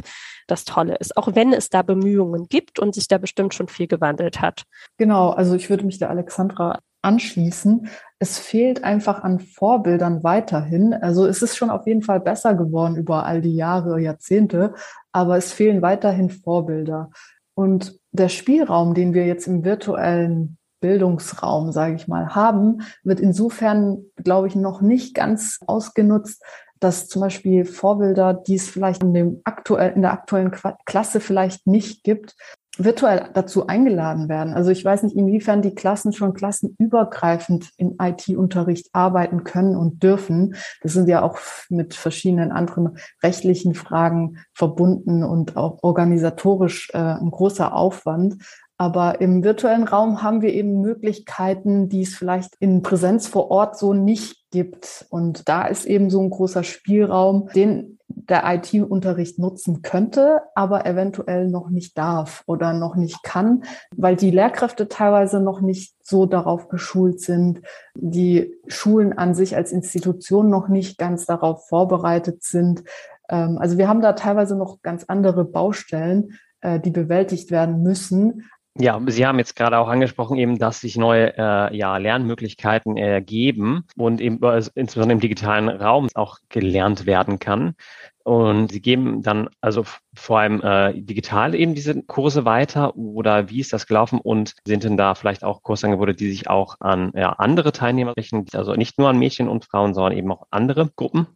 das 0.48 0.66
Tolle 0.66 0.96
ist, 0.96 1.18
auch 1.18 1.36
wenn 1.36 1.54
es 1.54 1.70
da 1.70 1.82
Bemühungen 1.82 2.48
gibt 2.48 2.80
und 2.80 2.96
sich 2.96 3.08
da 3.08 3.18
bestimmt 3.18 3.54
schon 3.54 3.68
viel 3.68 3.88
gewandelt 3.88 4.42
hat. 4.42 4.64
Genau, 4.98 5.32
also 5.32 5.56
ich 5.56 5.70
würde 5.70 5.86
mich 5.86 6.00
der 6.00 6.10
Alexandra 6.10 6.80
anschließen. 7.02 7.88
Es 8.20 8.40
fehlt 8.40 8.84
einfach 8.84 9.24
an 9.24 9.40
Vorbildern 9.40 10.24
weiterhin. 10.24 10.94
Also 10.94 11.26
es 11.26 11.42
ist 11.42 11.58
schon 11.58 11.70
auf 11.70 11.88
jeden 11.88 12.02
Fall 12.02 12.20
besser 12.20 12.56
geworden 12.56 12.96
über 12.96 13.26
all 13.26 13.42
die 13.42 13.56
Jahre, 13.56 14.00
Jahrzehnte, 14.00 14.74
aber 15.12 15.38
es 15.38 15.52
fehlen 15.52 15.82
weiterhin 15.82 16.30
Vorbilder. 16.30 17.12
Und 17.54 18.00
der 18.12 18.30
Spielraum, 18.30 18.94
den 18.94 19.14
wir 19.14 19.26
jetzt 19.26 19.48
im 19.48 19.64
virtuellen 19.64 20.58
Bildungsraum, 20.82 21.72
sage 21.72 21.96
ich 21.96 22.08
mal, 22.08 22.34
haben, 22.36 22.82
wird 23.04 23.20
insofern, 23.20 24.06
glaube 24.16 24.48
ich, 24.48 24.56
noch 24.56 24.82
nicht 24.82 25.14
ganz 25.14 25.60
ausgenutzt, 25.68 26.44
dass 26.80 27.08
zum 27.08 27.22
Beispiel 27.22 27.66
Vorbilder, 27.66 28.34
die 28.34 28.56
es 28.56 28.70
vielleicht 28.70 29.04
in, 29.04 29.14
dem 29.14 29.42
aktuell, 29.44 29.94
in 29.94 30.02
der 30.02 30.14
aktuellen 30.14 30.52
Klasse 30.86 31.20
vielleicht 31.20 31.68
nicht 31.68 32.04
gibt, 32.04 32.36
virtuell 32.80 33.30
dazu 33.34 33.68
eingeladen 33.68 34.30
werden. 34.30 34.54
Also 34.54 34.72
ich 34.72 34.84
weiß 34.84 35.04
nicht, 35.04 35.16
inwiefern 35.16 35.62
die 35.62 35.76
Klassen 35.76 36.14
schon 36.14 36.34
klassenübergreifend 36.34 37.70
in 37.78 37.98
IT-Unterricht 38.02 38.90
arbeiten 38.94 39.44
können 39.44 39.76
und 39.76 40.02
dürfen. 40.02 40.56
Das 40.82 40.94
sind 40.94 41.10
ja 41.10 41.22
auch 41.22 41.38
mit 41.70 41.94
verschiedenen 41.94 42.52
anderen 42.52 42.98
rechtlichen 43.22 43.76
Fragen 43.76 44.38
verbunden 44.54 45.24
und 45.24 45.58
auch 45.58 45.80
organisatorisch 45.84 46.90
äh, 46.94 46.98
ein 46.98 47.32
großer 47.32 47.76
Aufwand. 47.76 48.38
Aber 48.82 49.20
im 49.20 49.44
virtuellen 49.44 49.84
Raum 49.84 50.24
haben 50.24 50.42
wir 50.42 50.54
eben 50.54 50.80
Möglichkeiten, 50.80 51.90
die 51.90 52.04
es 52.04 52.16
vielleicht 52.16 52.56
in 52.60 52.82
Präsenz 52.82 53.28
vor 53.28 53.52
Ort 53.52 53.78
so 53.78 53.94
nicht 53.94 54.50
gibt. 54.52 55.06
Und 55.10 55.50
da 55.50 55.68
ist 55.68 55.86
eben 55.86 56.10
so 56.10 56.22
ein 56.22 56.30
großer 56.30 56.64
Spielraum, 56.64 57.50
den 57.54 58.00
der 58.08 58.44
IT-Unterricht 58.46 59.38
nutzen 59.38 59.82
könnte, 59.82 60.42
aber 60.56 60.86
eventuell 60.86 61.50
noch 61.50 61.70
nicht 61.70 61.98
darf 61.98 62.44
oder 62.46 62.72
noch 62.72 62.96
nicht 62.96 63.22
kann, 63.22 63.64
weil 63.96 64.16
die 64.16 64.32
Lehrkräfte 64.32 64.88
teilweise 64.88 65.42
noch 65.42 65.60
nicht 65.60 65.96
so 66.02 66.26
darauf 66.26 66.70
geschult 66.70 67.20
sind, 67.20 67.62
die 67.96 68.56
Schulen 68.68 69.18
an 69.18 69.36
sich 69.36 69.58
als 69.58 69.74
Institution 69.74 70.50
noch 70.50 70.70
nicht 70.70 70.98
ganz 70.98 71.26
darauf 71.26 71.68
vorbereitet 71.68 72.44
sind. 72.44 72.84
Ähm, 73.28 73.58
also 73.60 73.78
wir 73.78 73.90
haben 73.90 74.02
da 74.02 74.14
teilweise 74.14 74.56
noch 74.56 74.82
ganz 74.82 75.04
andere 75.08 75.44
Baustellen, 75.44 76.40
äh, 76.62 76.80
die 76.80 76.92
bewältigt 76.92 77.52
werden 77.52 77.84
müssen. 77.84 78.50
Ja, 78.82 78.98
Sie 79.08 79.26
haben 79.26 79.40
jetzt 79.40 79.58
gerade 79.58 79.78
auch 79.78 79.90
angesprochen, 79.90 80.38
eben, 80.38 80.58
dass 80.58 80.80
sich 80.80 80.96
neue 80.96 81.38
äh, 81.38 81.76
ja, 81.76 81.98
Lernmöglichkeiten 81.98 82.96
ergeben 82.96 83.84
und 83.98 84.22
eben 84.22 84.40
insbesondere 84.76 85.16
im 85.16 85.20
digitalen 85.20 85.68
Raum 85.68 86.08
auch 86.14 86.38
gelernt 86.48 87.06
werden 87.06 87.40
kann. 87.40 87.76
Und 88.24 88.72
Sie 88.72 88.82
geben 88.82 89.22
dann 89.22 89.50
also 89.60 89.84
vor 90.14 90.40
allem 90.40 90.62
äh, 90.62 90.94
digital 90.94 91.56
eben 91.56 91.76
diese 91.76 92.04
Kurse 92.04 92.46
weiter 92.46 92.96
oder 92.96 93.50
wie 93.50 93.60
ist 93.60 93.74
das 93.74 93.86
gelaufen 93.86 94.20
und 94.22 94.56
sind 94.66 94.86
denn 94.86 94.96
da 94.96 95.14
vielleicht 95.14 95.44
auch 95.44 95.62
Kursangebote, 95.62 96.14
die 96.14 96.30
sich 96.30 96.50
auch 96.50 96.78
an 96.80 97.12
ja, 97.16 97.34
andere 97.34 97.74
Teilnehmer 97.74 98.16
richten, 98.16 98.46
also 98.54 98.76
nicht 98.76 98.98
nur 98.98 99.10
an 99.10 99.20
Mädchen 99.20 99.50
und 99.50 99.66
Frauen, 99.66 99.94
sondern 99.94 100.18
eben 100.18 100.32
auch 100.32 100.48
andere 100.52 100.90
Gruppen? 100.96 101.28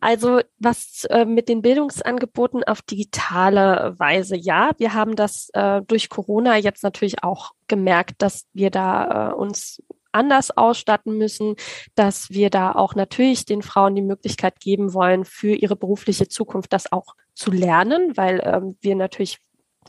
Also 0.00 0.40
was 0.58 1.04
äh, 1.10 1.24
mit 1.24 1.48
den 1.48 1.62
Bildungsangeboten 1.62 2.64
auf 2.64 2.82
digitale 2.82 3.94
Weise, 3.98 4.36
ja, 4.36 4.72
wir 4.76 4.92
haben 4.92 5.16
das 5.16 5.48
äh, 5.54 5.80
durch 5.86 6.10
Corona 6.10 6.56
jetzt 6.56 6.82
natürlich 6.82 7.22
auch 7.22 7.52
gemerkt, 7.66 8.16
dass 8.18 8.46
wir 8.52 8.70
da 8.70 9.30
äh, 9.30 9.34
uns 9.34 9.82
anders 10.12 10.50
ausstatten 10.50 11.18
müssen, 11.18 11.56
dass 11.94 12.30
wir 12.30 12.50
da 12.50 12.72
auch 12.72 12.94
natürlich 12.94 13.44
den 13.44 13.62
Frauen 13.62 13.94
die 13.94 14.02
Möglichkeit 14.02 14.60
geben 14.60 14.94
wollen, 14.94 15.24
für 15.24 15.54
ihre 15.54 15.76
berufliche 15.76 16.28
Zukunft 16.28 16.72
das 16.72 16.90
auch 16.90 17.14
zu 17.34 17.50
lernen, 17.50 18.16
weil 18.16 18.40
ähm, 18.44 18.76
wir 18.80 18.96
natürlich 18.96 19.38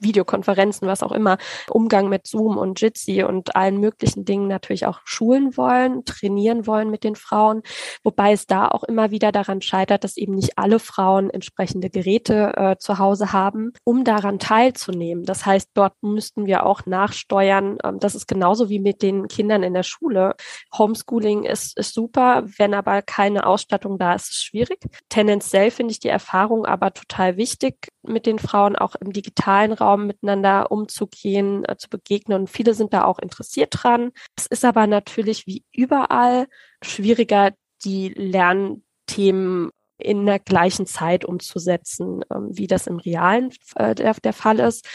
Videokonferenzen, 0.01 0.88
was 0.88 1.03
auch 1.03 1.12
immer, 1.12 1.38
Umgang 1.69 2.10
mit 2.10 2.27
Zoom 2.27 2.57
und 2.57 2.79
Jitsi 2.81 3.23
und 3.23 3.55
allen 3.55 3.79
möglichen 3.79 4.25
Dingen 4.25 4.47
natürlich 4.47 4.86
auch 4.86 4.99
schulen 5.05 5.57
wollen, 5.57 6.05
trainieren 6.05 6.67
wollen 6.67 6.89
mit 6.89 7.03
den 7.03 7.15
Frauen, 7.15 7.62
wobei 8.03 8.33
es 8.33 8.47
da 8.47 8.67
auch 8.67 8.83
immer 8.83 9.12
wieder 9.12 9.31
daran 9.31 9.62
scheitert, 9.62 10.03
dass 10.03 10.17
eben 10.17 10.36
nicht 10.36 10.57
alle 10.57 10.79
Frauen 10.79 11.29
entsprechende 11.29 11.89
Geräte 11.89 12.53
äh, 12.55 12.77
zu 12.77 12.99
Hause 12.99 13.33
haben, 13.33 13.73
um 13.83 14.03
daran 14.03 14.39
teilzunehmen. 14.39 15.23
Das 15.23 15.45
heißt, 15.45 15.71
dort 15.73 15.93
müssten 16.01 16.45
wir 16.45 16.65
auch 16.65 16.86
nachsteuern. 16.86 17.77
Ähm, 17.83 17.99
das 17.99 18.15
ist 18.15 18.27
genauso 18.27 18.69
wie 18.69 18.79
mit 18.79 19.01
den 19.01 19.27
Kindern 19.27 19.63
in 19.63 19.73
der 19.73 19.83
Schule. 19.83 20.36
Homeschooling 20.77 21.43
ist, 21.43 21.77
ist 21.77 21.93
super, 21.93 22.43
wenn 22.57 22.73
aber 22.73 23.01
keine 23.01 23.45
Ausstattung 23.45 23.97
da 23.97 24.13
ist, 24.13 24.29
ist 24.29 24.43
schwierig. 24.43 24.79
Tendenziell 25.10 25.71
finde 25.71 25.91
ich 25.91 25.99
die 25.99 26.10
Erfahrung 26.10 26.65
aber 26.65 26.93
total 26.93 27.38
wichtig, 27.38 27.89
mit 28.03 28.25
den 28.25 28.39
Frauen 28.39 28.75
auch 28.75 28.95
im 28.95 29.12
digitalen 29.12 29.73
Raum 29.73 29.87
miteinander 29.95 30.71
umzugehen, 30.71 31.63
äh, 31.65 31.78
zu 31.78 31.89
begegnen. 31.89 32.41
Und 32.41 32.50
viele 32.50 32.73
sind 32.73 32.93
da 32.93 33.06
auch 33.06 33.19
interessiert 33.19 33.69
dran. 33.71 34.12
Es 34.36 34.47
ist 34.47 34.65
aber 34.65 34.88
natürlich 34.88 35.47
wie 35.47 35.63
überall 35.71 36.47
schwieriger, 36.84 37.52
die 37.86 38.10
Lernthemen 38.10 39.69
in 40.00 40.26
der 40.26 40.39
gleichen 40.39 40.86
Zeit 40.86 41.26
umzusetzen, 41.26 42.23
ähm, 42.32 42.50
wie 42.52 42.67
das 42.67 42.88
im 42.88 42.97
realen 42.97 43.52
äh, 43.76 43.95
der 43.95 44.34
Fall 44.34 44.60
ist. 44.60 44.86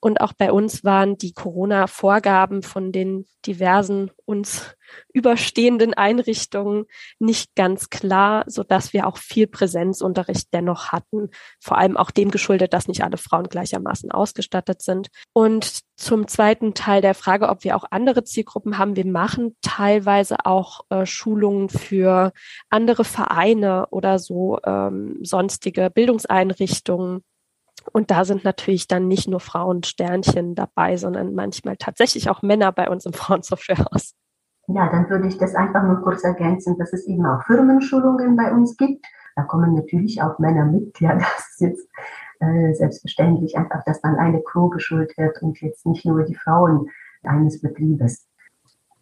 Und 0.00 0.20
auch 0.20 0.32
bei 0.32 0.52
uns 0.52 0.84
waren 0.84 1.18
die 1.18 1.32
Corona-Vorgaben 1.32 2.62
von 2.62 2.92
den 2.92 3.26
diversen 3.46 4.10
uns 4.24 4.76
überstehenden 5.12 5.94
Einrichtungen 5.94 6.86
nicht 7.18 7.54
ganz 7.54 7.90
klar, 7.90 8.44
so 8.46 8.62
dass 8.62 8.92
wir 8.92 9.06
auch 9.06 9.18
viel 9.18 9.46
Präsenzunterricht 9.46 10.48
dennoch 10.52 10.88
hatten. 10.92 11.30
Vor 11.60 11.78
allem 11.78 11.96
auch 11.96 12.10
dem 12.10 12.30
geschuldet, 12.30 12.72
dass 12.72 12.88
nicht 12.88 13.04
alle 13.04 13.16
Frauen 13.16 13.48
gleichermaßen 13.48 14.10
ausgestattet 14.10 14.82
sind. 14.82 15.08
Und 15.32 15.82
zum 15.96 16.26
zweiten 16.26 16.74
Teil 16.74 17.00
der 17.00 17.14
Frage, 17.14 17.48
ob 17.48 17.64
wir 17.64 17.76
auch 17.76 17.84
andere 17.90 18.24
Zielgruppen 18.24 18.76
haben. 18.76 18.96
Wir 18.96 19.06
machen 19.06 19.56
teilweise 19.62 20.44
auch 20.46 20.80
äh, 20.90 21.06
Schulungen 21.06 21.68
für 21.68 22.32
andere 22.70 23.04
Vereine 23.04 23.86
oder 23.90 24.18
so 24.18 24.58
ähm, 24.64 25.18
sonstige 25.22 25.90
Bildungseinrichtungen. 25.90 27.22
Und 27.92 28.10
da 28.10 28.24
sind 28.24 28.44
natürlich 28.44 28.88
dann 28.88 29.08
nicht 29.08 29.28
nur 29.28 29.40
Frauensternchen 29.40 30.54
dabei, 30.54 30.96
sondern 30.96 31.34
manchmal 31.34 31.76
tatsächlich 31.76 32.30
auch 32.30 32.42
Männer 32.42 32.72
bei 32.72 32.88
uns 32.88 33.06
im 33.06 33.12
Frauensoftwarehaus. 33.12 34.14
Ja, 34.68 34.88
dann 34.88 35.10
würde 35.10 35.28
ich 35.28 35.38
das 35.38 35.54
einfach 35.54 35.82
nur 35.82 36.02
kurz 36.02 36.22
ergänzen, 36.24 36.78
dass 36.78 36.92
es 36.92 37.06
eben 37.06 37.26
auch 37.26 37.42
Firmenschulungen 37.44 38.36
bei 38.36 38.52
uns 38.52 38.76
gibt. 38.76 39.04
Da 39.34 39.42
kommen 39.42 39.74
natürlich 39.74 40.22
auch 40.22 40.38
Männer 40.38 40.64
mit. 40.64 41.00
Ja, 41.00 41.14
das 41.18 41.50
ist 41.50 41.60
jetzt 41.60 41.88
äh, 42.40 42.72
selbstverständlich 42.74 43.56
einfach, 43.56 43.84
dass 43.84 44.00
dann 44.00 44.16
eine 44.16 44.42
Crew 44.42 44.68
geschult 44.68 45.16
wird 45.18 45.42
und 45.42 45.60
jetzt 45.60 45.86
nicht 45.86 46.04
nur 46.04 46.24
die 46.24 46.34
Frauen 46.34 46.88
eines 47.22 47.60
Betriebes. 47.60 48.26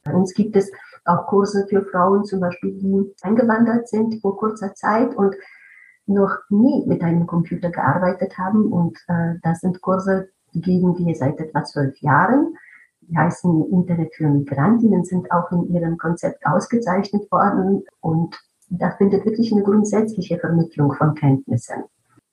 Bei 0.04 0.14
uns 0.14 0.34
gibt 0.34 0.56
es 0.56 0.70
auch 1.04 1.26
Kurse 1.26 1.66
für 1.68 1.82
Frauen 1.82 2.24
zum 2.24 2.40
Beispiel, 2.40 2.78
die 2.78 3.14
eingewandert 3.22 3.88
sind 3.88 4.20
vor 4.20 4.36
kurzer 4.36 4.74
Zeit 4.74 5.14
und 5.14 5.34
noch 6.06 6.36
nie 6.48 6.84
mit 6.86 7.02
einem 7.02 7.26
Computer 7.26 7.70
gearbeitet 7.70 8.38
haben. 8.38 8.72
Und 8.72 8.98
äh, 9.08 9.34
das 9.42 9.60
sind 9.60 9.80
Kurse, 9.80 10.30
die 10.54 10.60
geben 10.60 10.96
wir 10.98 11.14
seit 11.14 11.38
etwa 11.38 11.64
zwölf 11.64 11.96
Jahren 11.98 12.56
die 13.10 13.16
heißen 13.16 13.70
Internet 13.70 14.14
für 14.14 14.28
Migrantinnen, 14.28 15.04
sind 15.04 15.30
auch 15.32 15.50
in 15.50 15.72
ihrem 15.74 15.98
Konzept 15.98 16.46
ausgezeichnet 16.46 17.30
worden. 17.30 17.84
Und 18.00 18.38
da 18.68 18.90
findet 18.92 19.24
wirklich 19.24 19.52
eine 19.52 19.62
grundsätzliche 19.62 20.38
Vermittlung 20.38 20.92
von 20.92 21.14
Kenntnissen. 21.14 21.84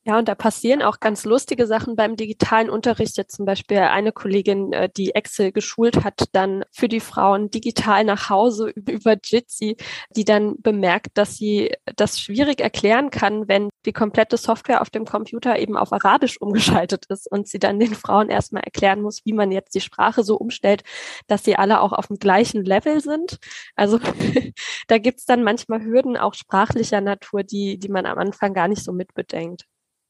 Ja, 0.07 0.17
und 0.17 0.29
da 0.29 0.35
passieren 0.35 0.81
auch 0.83 1.01
ganz 1.01 1.25
lustige 1.25 1.67
Sachen 1.67 1.97
beim 1.97 2.15
digitalen 2.15 2.69
Unterricht. 2.69 3.17
Jetzt 3.17 3.35
zum 3.35 3.45
Beispiel 3.45 3.79
eine 3.79 4.13
Kollegin, 4.13 4.71
äh, 4.71 4.87
die 4.89 5.13
Excel 5.13 5.51
geschult 5.51 6.05
hat, 6.05 6.29
dann 6.31 6.63
für 6.71 6.87
die 6.87 7.01
Frauen 7.01 7.51
digital 7.51 8.05
nach 8.05 8.29
Hause 8.29 8.69
über 8.89 9.17
Jitsi, 9.21 9.75
die 10.15 10.23
dann 10.23 10.61
bemerkt, 10.61 11.17
dass 11.17 11.35
sie 11.35 11.73
das 11.97 12.21
schwierig 12.21 12.61
erklären 12.61 13.09
kann, 13.09 13.49
wenn 13.49 13.67
die 13.85 13.91
komplette 13.91 14.37
Software 14.37 14.81
auf 14.81 14.89
dem 14.89 15.03
Computer 15.03 15.59
eben 15.59 15.75
auf 15.75 15.91
Arabisch 15.91 16.39
umgeschaltet 16.39 17.05
ist 17.09 17.29
und 17.29 17.49
sie 17.49 17.59
dann 17.59 17.77
den 17.77 17.93
Frauen 17.93 18.29
erstmal 18.29 18.63
erklären 18.63 19.01
muss, 19.01 19.25
wie 19.25 19.33
man 19.33 19.51
jetzt 19.51 19.75
die 19.75 19.81
Sprache 19.81 20.23
so 20.23 20.37
umstellt, 20.37 20.83
dass 21.27 21.43
sie 21.43 21.57
alle 21.57 21.81
auch 21.81 21.91
auf 21.91 22.07
dem 22.07 22.17
gleichen 22.17 22.63
Level 22.63 23.01
sind. 23.01 23.39
Also 23.75 23.99
da 24.87 24.99
gibt's 24.99 25.25
dann 25.25 25.43
manchmal 25.43 25.83
Hürden 25.83 26.15
auch 26.15 26.33
sprachlicher 26.33 27.01
Natur, 27.01 27.43
die, 27.43 27.77
die 27.77 27.89
man 27.89 28.05
am 28.05 28.17
Anfang 28.17 28.53
gar 28.53 28.69
nicht 28.69 28.85
so 28.85 28.93
mitbedenkt. 28.93 29.65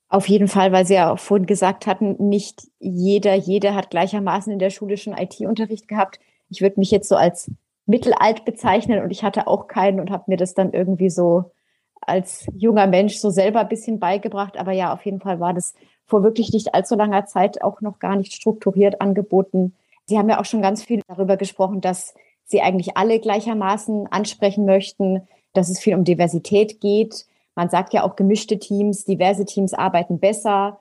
Auf 0.09 0.29
jeden 0.29 0.47
Fall, 0.47 0.71
weil 0.71 0.85
Sie 0.85 0.93
ja 0.93 1.11
auch 1.11 1.19
vorhin 1.19 1.45
gesagt 1.45 1.85
hatten, 1.85 2.15
nicht 2.29 2.67
jeder, 2.79 3.35
jeder 3.35 3.75
hat 3.75 3.89
gleichermaßen 3.89 4.53
in 4.53 4.59
der 4.59 4.69
Schule 4.69 4.95
schon 4.95 5.17
IT-Unterricht 5.17 5.87
gehabt. 5.87 6.19
Ich 6.49 6.61
würde 6.61 6.79
mich 6.79 6.91
jetzt 6.91 7.09
so 7.09 7.15
als 7.15 7.51
mittelalt 7.85 8.45
bezeichnen 8.45 9.03
und 9.03 9.11
ich 9.11 9.23
hatte 9.23 9.47
auch 9.47 9.67
keinen 9.67 9.99
und 9.99 10.09
habe 10.09 10.25
mir 10.27 10.37
das 10.37 10.53
dann 10.53 10.71
irgendwie 10.71 11.09
so 11.09 11.51
als 11.99 12.47
junger 12.55 12.87
Mensch 12.87 13.17
so 13.17 13.29
selber 13.29 13.61
ein 13.61 13.67
bisschen 13.67 13.99
beigebracht. 13.99 14.57
Aber 14.57 14.71
ja, 14.71 14.93
auf 14.93 15.03
jeden 15.05 15.19
Fall 15.19 15.41
war 15.41 15.53
das 15.53 15.73
vor 16.05 16.23
wirklich 16.23 16.53
nicht 16.53 16.73
allzu 16.73 16.95
langer 16.95 17.25
Zeit 17.25 17.61
auch 17.61 17.81
noch 17.81 17.99
gar 17.99 18.15
nicht 18.15 18.33
strukturiert 18.33 19.01
angeboten. 19.01 19.75
Sie 20.05 20.17
haben 20.17 20.29
ja 20.29 20.39
auch 20.39 20.45
schon 20.45 20.61
ganz 20.61 20.83
viel 20.83 21.01
darüber 21.07 21.35
gesprochen, 21.35 21.81
dass 21.81 22.13
Sie 22.45 22.61
eigentlich 22.61 22.95
alle 22.95 23.19
gleichermaßen 23.19 24.07
ansprechen 24.07 24.63
möchten, 24.63 25.27
dass 25.51 25.67
es 25.67 25.79
viel 25.79 25.95
um 25.95 26.05
Diversität 26.05 26.79
geht 26.79 27.25
man 27.57 27.69
sagt 27.69 27.91
ja 27.91 28.03
auch 28.03 28.15
gemischte 28.15 28.59
Teams, 28.59 29.03
diverse 29.03 29.43
Teams 29.43 29.73
arbeiten 29.73 30.19
besser. 30.19 30.79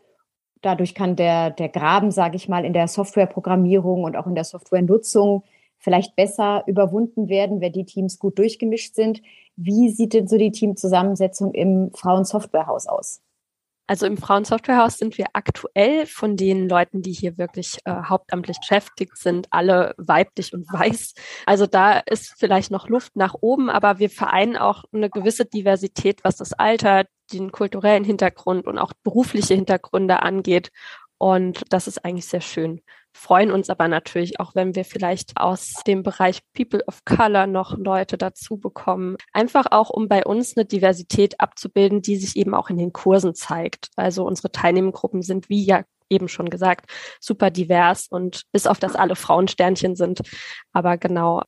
Dadurch 0.61 0.95
kann 0.95 1.17
der, 1.17 1.49
der 1.49 1.71
Graben, 1.71 2.11
sage 2.11 2.37
ich 2.37 2.51
mal, 2.51 2.67
in 2.67 2.75
der 2.75 2.87
Softwareprogrammierung 2.87 4.05
und 4.05 4.15
auch 4.15 4.27
in 4.27 4.35
der 4.35 4.45
Softwarenutzung 4.45 5.43
vielleicht 5.79 6.17
besser 6.17 6.65
überwunden 6.67 7.31
werden, 7.31 7.63
wenn 7.63 7.73
die 7.73 7.87
Teams 7.87 8.19
gut 8.19 8.39
durchgemischt 8.39 8.95
sind. 8.95 9.23
Wie 9.57 9.89
sieht 9.89 10.13
denn 10.13 10.29
so 10.29 10.37
die 10.37 10.51
Teamzusammensetzung 10.51 11.55
im 11.55 11.93
Frauensoftwarehaus 11.95 12.87
aus? 12.87 13.23
Also 13.87 14.07
im 14.07 14.17
Frauensoftwarehaus 14.17 14.99
sind 14.99 15.17
wir 15.17 15.27
aktuell 15.33 16.07
von 16.07 16.37
den 16.37 16.69
Leuten, 16.69 17.03
die 17.03 17.13
hier 17.13 17.39
wirklich 17.39 17.79
äh, 17.85 17.93
hauptamtlich 17.93 18.59
beschäftigt 18.59 19.17
sind, 19.17 19.47
alle 19.51 19.95
weiblich 19.97 20.53
und 20.53 20.71
weiß. 20.73 21.15
Also 21.47 21.67
da 21.67 21.99
ist 21.99 22.35
vielleicht 22.37 22.71
noch 22.71 22.89
Luft 22.89 23.15
nach 23.15 23.35
oben, 23.41 23.71
aber 23.71 23.99
wir 23.99 24.11
vereinen 24.11 24.57
auch 24.57 24.85
eine 24.93 25.09
gewisse 25.09 25.45
Diversität, 25.45 26.25
was 26.25 26.37
das 26.37 26.53
Alter, 26.53 27.05
den 27.33 27.53
kulturellen 27.53 28.05
Hintergrund 28.05 28.67
und 28.67 28.79
auch 28.79 28.93
berufliche 29.05 29.55
Hintergründe 29.55 30.23
angeht. 30.23 30.71
Und 31.19 31.63
das 31.71 31.87
ist 31.87 32.05
eigentlich 32.05 32.27
sehr 32.27 32.41
schön. 32.41 32.83
Freuen 33.19 33.51
uns 33.51 33.71
aber 33.71 33.89
natürlich 33.89 34.39
auch, 34.41 34.55
wenn 34.55 34.75
wir 34.75 34.85
vielleicht 34.85 35.33
aus 35.37 35.73
dem 35.87 36.03
Bereich 36.03 36.41
People 36.53 36.85
of 36.87 37.05
Color 37.07 37.47
noch 37.47 37.77
Leute 37.79 38.19
dazu 38.19 38.59
bekommen. 38.59 39.17
Einfach 39.33 39.67
auch, 39.71 39.89
um 39.89 40.07
bei 40.07 40.25
uns 40.25 40.55
eine 40.57 40.67
Diversität 40.67 41.41
abzubilden, 41.41 42.03
die 42.03 42.17
sich 42.17 42.37
eben 42.37 42.55
auch 42.55 42.69
in 42.69 42.77
den 42.77 42.93
Kursen 42.93 43.35
zeigt. 43.35 43.89
Also 43.97 44.27
unsere 44.27 44.53
Teilnehmergruppen 44.53 45.23
sind, 45.23 45.49
wie 45.49 45.65
ja 45.65 45.83
eben 46.11 46.29
schon 46.29 46.51
gesagt, 46.51 46.91
super 47.19 47.51
divers 47.51 48.07
und 48.09 48.43
bis 48.53 48.67
auf 48.67 48.79
das 48.79 48.95
alle 48.95 49.17
Frauensternchen 49.17 49.97
sind. 49.97 50.21
Aber 50.73 50.99
genau, 50.99 51.43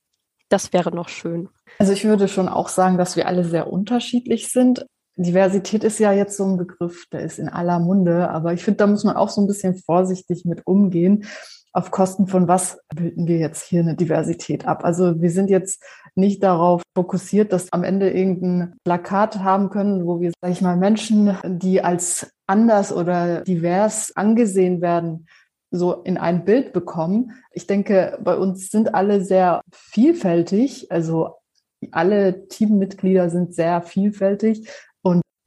das 0.48 0.72
wäre 0.72 0.90
noch 0.90 1.10
schön. 1.10 1.50
Also 1.78 1.92
ich 1.92 2.04
würde 2.04 2.28
schon 2.28 2.48
auch 2.48 2.68
sagen, 2.68 2.96
dass 2.96 3.14
wir 3.14 3.28
alle 3.28 3.44
sehr 3.44 3.70
unterschiedlich 3.70 4.50
sind. 4.50 4.86
Diversität 5.16 5.84
ist 5.84 5.98
ja 5.98 6.12
jetzt 6.12 6.36
so 6.36 6.44
ein 6.44 6.56
Begriff, 6.56 7.06
der 7.12 7.20
ist 7.20 7.38
in 7.38 7.48
aller 7.48 7.78
Munde, 7.78 8.30
aber 8.30 8.54
ich 8.54 8.62
finde, 8.62 8.78
da 8.78 8.86
muss 8.86 9.04
man 9.04 9.16
auch 9.16 9.28
so 9.28 9.42
ein 9.42 9.46
bisschen 9.46 9.76
vorsichtig 9.76 10.44
mit 10.44 10.66
umgehen. 10.66 11.26
Auf 11.72 11.90
Kosten 11.90 12.26
von 12.26 12.48
was 12.48 12.80
bilden 12.94 13.26
wir 13.26 13.38
jetzt 13.38 13.64
hier 13.64 13.80
eine 13.80 13.94
Diversität 13.94 14.66
ab? 14.66 14.84
Also 14.84 15.20
wir 15.20 15.30
sind 15.30 15.50
jetzt 15.50 15.82
nicht 16.14 16.42
darauf 16.42 16.82
fokussiert, 16.96 17.52
dass 17.52 17.72
am 17.72 17.84
Ende 17.84 18.10
irgendein 18.10 18.74
Plakat 18.84 19.40
haben 19.40 19.70
können, 19.70 20.06
wo 20.06 20.20
wir, 20.20 20.32
sag 20.40 20.50
ich 20.50 20.60
mal, 20.60 20.76
Menschen, 20.76 21.36
die 21.44 21.82
als 21.82 22.32
anders 22.46 22.92
oder 22.92 23.42
divers 23.42 24.16
angesehen 24.16 24.80
werden, 24.80 25.26
so 25.70 26.02
in 26.02 26.16
ein 26.16 26.44
Bild 26.44 26.72
bekommen. 26.72 27.32
Ich 27.52 27.66
denke, 27.66 28.18
bei 28.22 28.36
uns 28.36 28.70
sind 28.70 28.94
alle 28.94 29.22
sehr 29.22 29.60
vielfältig, 29.70 30.90
also 30.90 31.34
alle 31.92 32.48
Teammitglieder 32.48 33.30
sind 33.30 33.54
sehr 33.54 33.82
vielfältig 33.82 34.68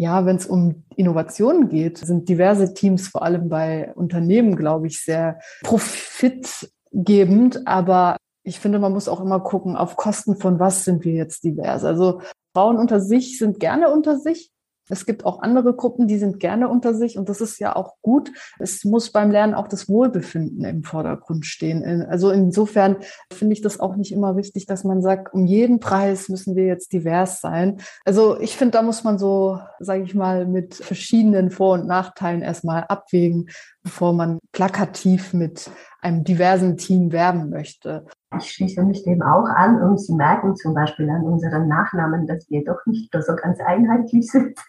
ja, 0.01 0.25
wenn 0.25 0.37
es 0.37 0.47
um 0.47 0.83
Innovationen 0.95 1.69
geht, 1.69 1.99
sind 1.99 2.27
diverse 2.27 2.73
Teams 2.73 3.07
vor 3.07 3.21
allem 3.21 3.49
bei 3.49 3.93
Unternehmen, 3.93 4.55
glaube 4.55 4.87
ich, 4.87 5.05
sehr 5.05 5.39
profitgebend. 5.61 7.67
Aber 7.67 8.17
ich 8.43 8.59
finde, 8.59 8.79
man 8.79 8.93
muss 8.93 9.07
auch 9.07 9.21
immer 9.21 9.41
gucken, 9.41 9.75
auf 9.75 9.97
Kosten 9.97 10.37
von 10.37 10.59
was 10.59 10.85
sind 10.85 11.05
wir 11.05 11.13
jetzt 11.13 11.43
divers. 11.43 11.83
Also 11.83 12.21
Frauen 12.55 12.77
unter 12.77 12.99
sich 12.99 13.37
sind 13.37 13.59
gerne 13.59 13.91
unter 13.91 14.17
sich, 14.17 14.49
es 14.91 15.05
gibt 15.05 15.25
auch 15.25 15.41
andere 15.41 15.73
Gruppen, 15.73 16.07
die 16.07 16.17
sind 16.17 16.39
gerne 16.39 16.67
unter 16.67 16.93
sich 16.93 17.17
und 17.17 17.29
das 17.29 17.41
ist 17.41 17.59
ja 17.59 17.75
auch 17.75 17.95
gut. 18.01 18.31
Es 18.59 18.83
muss 18.83 19.11
beim 19.11 19.31
Lernen 19.31 19.53
auch 19.53 19.67
das 19.67 19.89
Wohlbefinden 19.89 20.65
im 20.65 20.83
Vordergrund 20.83 21.45
stehen. 21.45 22.05
Also 22.09 22.29
insofern 22.29 22.97
finde 23.31 23.53
ich 23.53 23.61
das 23.61 23.79
auch 23.79 23.95
nicht 23.95 24.11
immer 24.11 24.35
wichtig, 24.35 24.65
dass 24.65 24.83
man 24.83 25.01
sagt, 25.01 25.33
um 25.33 25.45
jeden 25.45 25.79
Preis 25.79 26.29
müssen 26.29 26.55
wir 26.55 26.65
jetzt 26.65 26.93
divers 26.93 27.41
sein. 27.41 27.77
Also 28.05 28.39
ich 28.39 28.57
finde, 28.57 28.73
da 28.73 28.81
muss 28.81 29.03
man 29.03 29.17
so, 29.17 29.59
sage 29.79 30.03
ich 30.03 30.13
mal, 30.13 30.45
mit 30.45 30.75
verschiedenen 30.75 31.51
Vor- 31.51 31.73
und 31.73 31.87
Nachteilen 31.87 32.41
erstmal 32.41 32.83
abwägen, 32.83 33.49
bevor 33.83 34.13
man 34.13 34.39
plakativ 34.51 35.33
mit 35.33 35.69
einem 36.01 36.23
diversen 36.23 36.77
Team 36.77 37.11
werben 37.11 37.49
möchte. 37.49 38.05
Ich 38.37 38.51
schließe 38.51 38.83
mich 38.83 39.03
dem 39.03 39.21
auch 39.21 39.45
an 39.45 39.81
und 39.81 39.99
Sie 39.99 40.13
merken 40.13 40.55
zum 40.55 40.73
Beispiel 40.73 41.09
an 41.09 41.23
unseren 41.23 41.67
Nachnamen, 41.67 42.27
dass 42.27 42.49
wir 42.49 42.63
doch 42.63 42.85
nicht 42.85 43.11
so 43.13 43.35
ganz 43.35 43.59
einheitlich 43.59 44.29
sind. 44.29 44.59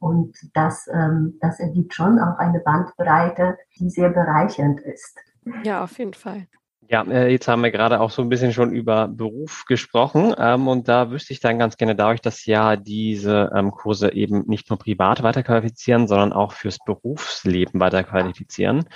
Und 0.00 0.36
das, 0.54 0.88
ähm, 0.92 1.38
das 1.40 1.58
ergibt 1.58 1.94
schon 1.94 2.18
auch 2.20 2.38
eine 2.38 2.60
Bandbreite, 2.60 3.58
die 3.78 3.90
sehr 3.90 4.10
bereichernd 4.10 4.80
ist. 4.80 5.18
Ja, 5.64 5.82
auf 5.82 5.98
jeden 5.98 6.14
Fall. 6.14 6.46
Ja, 6.90 7.02
äh, 7.02 7.30
jetzt 7.30 7.46
haben 7.48 7.62
wir 7.62 7.70
gerade 7.70 8.00
auch 8.00 8.10
so 8.10 8.22
ein 8.22 8.30
bisschen 8.30 8.54
schon 8.54 8.72
über 8.72 9.08
Beruf 9.08 9.66
gesprochen 9.66 10.34
ähm, 10.38 10.68
und 10.68 10.88
da 10.88 11.10
wüsste 11.10 11.34
ich 11.34 11.40
dann 11.40 11.58
ganz 11.58 11.76
gerne 11.76 11.94
dadurch, 11.94 12.22
dass 12.22 12.46
ja 12.46 12.76
diese 12.76 13.50
ähm, 13.54 13.72
Kurse 13.72 14.14
eben 14.14 14.44
nicht 14.46 14.70
nur 14.70 14.78
privat 14.78 15.22
weiterqualifizieren, 15.22 16.08
sondern 16.08 16.32
auch 16.32 16.52
fürs 16.52 16.78
Berufsleben 16.78 17.78
weiterqualifizieren. 17.78 18.86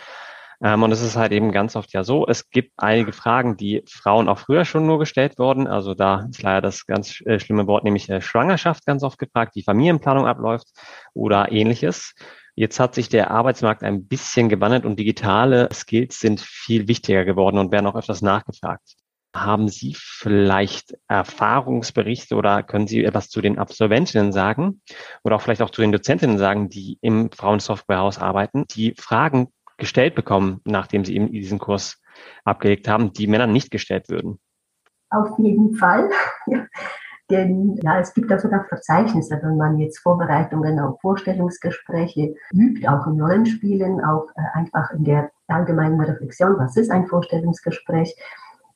Ähm, 0.63 0.83
und 0.83 0.93
es 0.93 1.03
ist 1.03 1.17
halt 1.17 1.33
eben 1.33 1.53
ganz 1.53 1.77
oft 1.77 1.93
ja 1.93 2.03
so, 2.03 2.27
es 2.27 2.49
gibt 2.49 2.73
einige 2.79 3.13
Fragen, 3.13 3.59
die 3.59 3.83
Frauen 3.87 4.27
auch 4.27 4.39
früher 4.39 4.65
schon 4.65 4.87
nur 4.87 4.99
gestellt 4.99 5.39
wurden. 5.39 5.67
Also 5.67 5.93
da 5.93 6.27
ist 6.31 6.43
leider 6.43 6.63
das 6.63 6.87
ganz 6.87 7.21
äh, 7.27 7.39
schlimme 7.41 7.67
Wort, 7.67 7.85
nämlich 7.85 8.09
äh, 8.09 8.23
Schwangerschaft 8.23 8.87
ganz 8.87 9.03
oft 9.03 9.19
gefragt, 9.19 9.55
wie 9.55 9.65
Familienplanung 9.65 10.27
abläuft 10.27 10.69
oder 11.13 11.53
ähnliches. 11.53 12.15
Jetzt 12.55 12.79
hat 12.79 12.95
sich 12.95 13.09
der 13.09 13.31
Arbeitsmarkt 13.31 13.83
ein 13.83 14.07
bisschen 14.07 14.49
gewandelt 14.49 14.85
und 14.85 14.99
digitale 14.99 15.69
Skills 15.73 16.21
sind 16.21 16.41
viel 16.41 16.87
wichtiger 16.87 17.25
geworden 17.25 17.59
und 17.59 17.73
werden 17.73 17.87
auch 17.87 17.95
öfters 17.95 18.21
nachgefragt. 18.21 18.97
Haben 19.35 19.69
Sie 19.69 19.97
vielleicht 19.97 20.95
Erfahrungsberichte 21.09 22.37
oder 22.37 22.63
können 22.63 22.87
Sie 22.87 23.03
etwas 23.03 23.31
zu 23.31 23.41
den 23.41 23.59
Absolventinnen 23.59 24.33
sagen 24.33 24.83
oder 25.25 25.37
auch 25.37 25.41
vielleicht 25.41 25.63
auch 25.63 25.71
zu 25.71 25.81
den 25.81 25.93
Dozentinnen 25.93 26.37
sagen, 26.37 26.69
die 26.69 26.99
im 27.01 27.31
Frauensoftwarehaus 27.31 28.19
arbeiten, 28.19 28.67
die 28.67 28.95
Fragen 28.99 29.49
gestellt 29.79 30.15
bekommen, 30.15 30.61
nachdem 30.65 31.05
sie 31.05 31.17
eben 31.17 31.33
diesen 31.33 31.59
Kurs 31.59 32.03
abgelegt 32.45 32.87
haben, 32.87 33.13
die 33.13 33.27
Männern 33.27 33.53
nicht 33.53 33.71
gestellt 33.71 34.11
würden? 34.11 34.39
Auf 35.11 35.39
jeden 35.39 35.75
Fall. 35.75 36.11
Denn 37.31 37.77
ja, 37.83 37.99
es 38.01 38.13
gibt 38.13 38.33
auch 38.33 38.39
sogar 38.39 38.65
Verzeichnisse, 38.65 39.39
wenn 39.43 39.57
man 39.57 39.79
jetzt 39.79 39.99
Vorbereitungen 39.99 40.79
auf 40.81 41.01
Vorstellungsgespräche 41.01 42.35
übt, 42.53 42.87
auch 42.89 43.07
in 43.07 43.21
Rollenspielen, 43.21 44.05
auch 44.05 44.27
äh, 44.37 44.59
einfach 44.59 44.91
in 44.93 45.05
der 45.05 45.31
allgemeinen 45.47 46.01
Reflexion, 46.01 46.59
was 46.59 46.77
ist 46.77 46.91
ein 46.91 47.07
Vorstellungsgespräch 47.07 48.15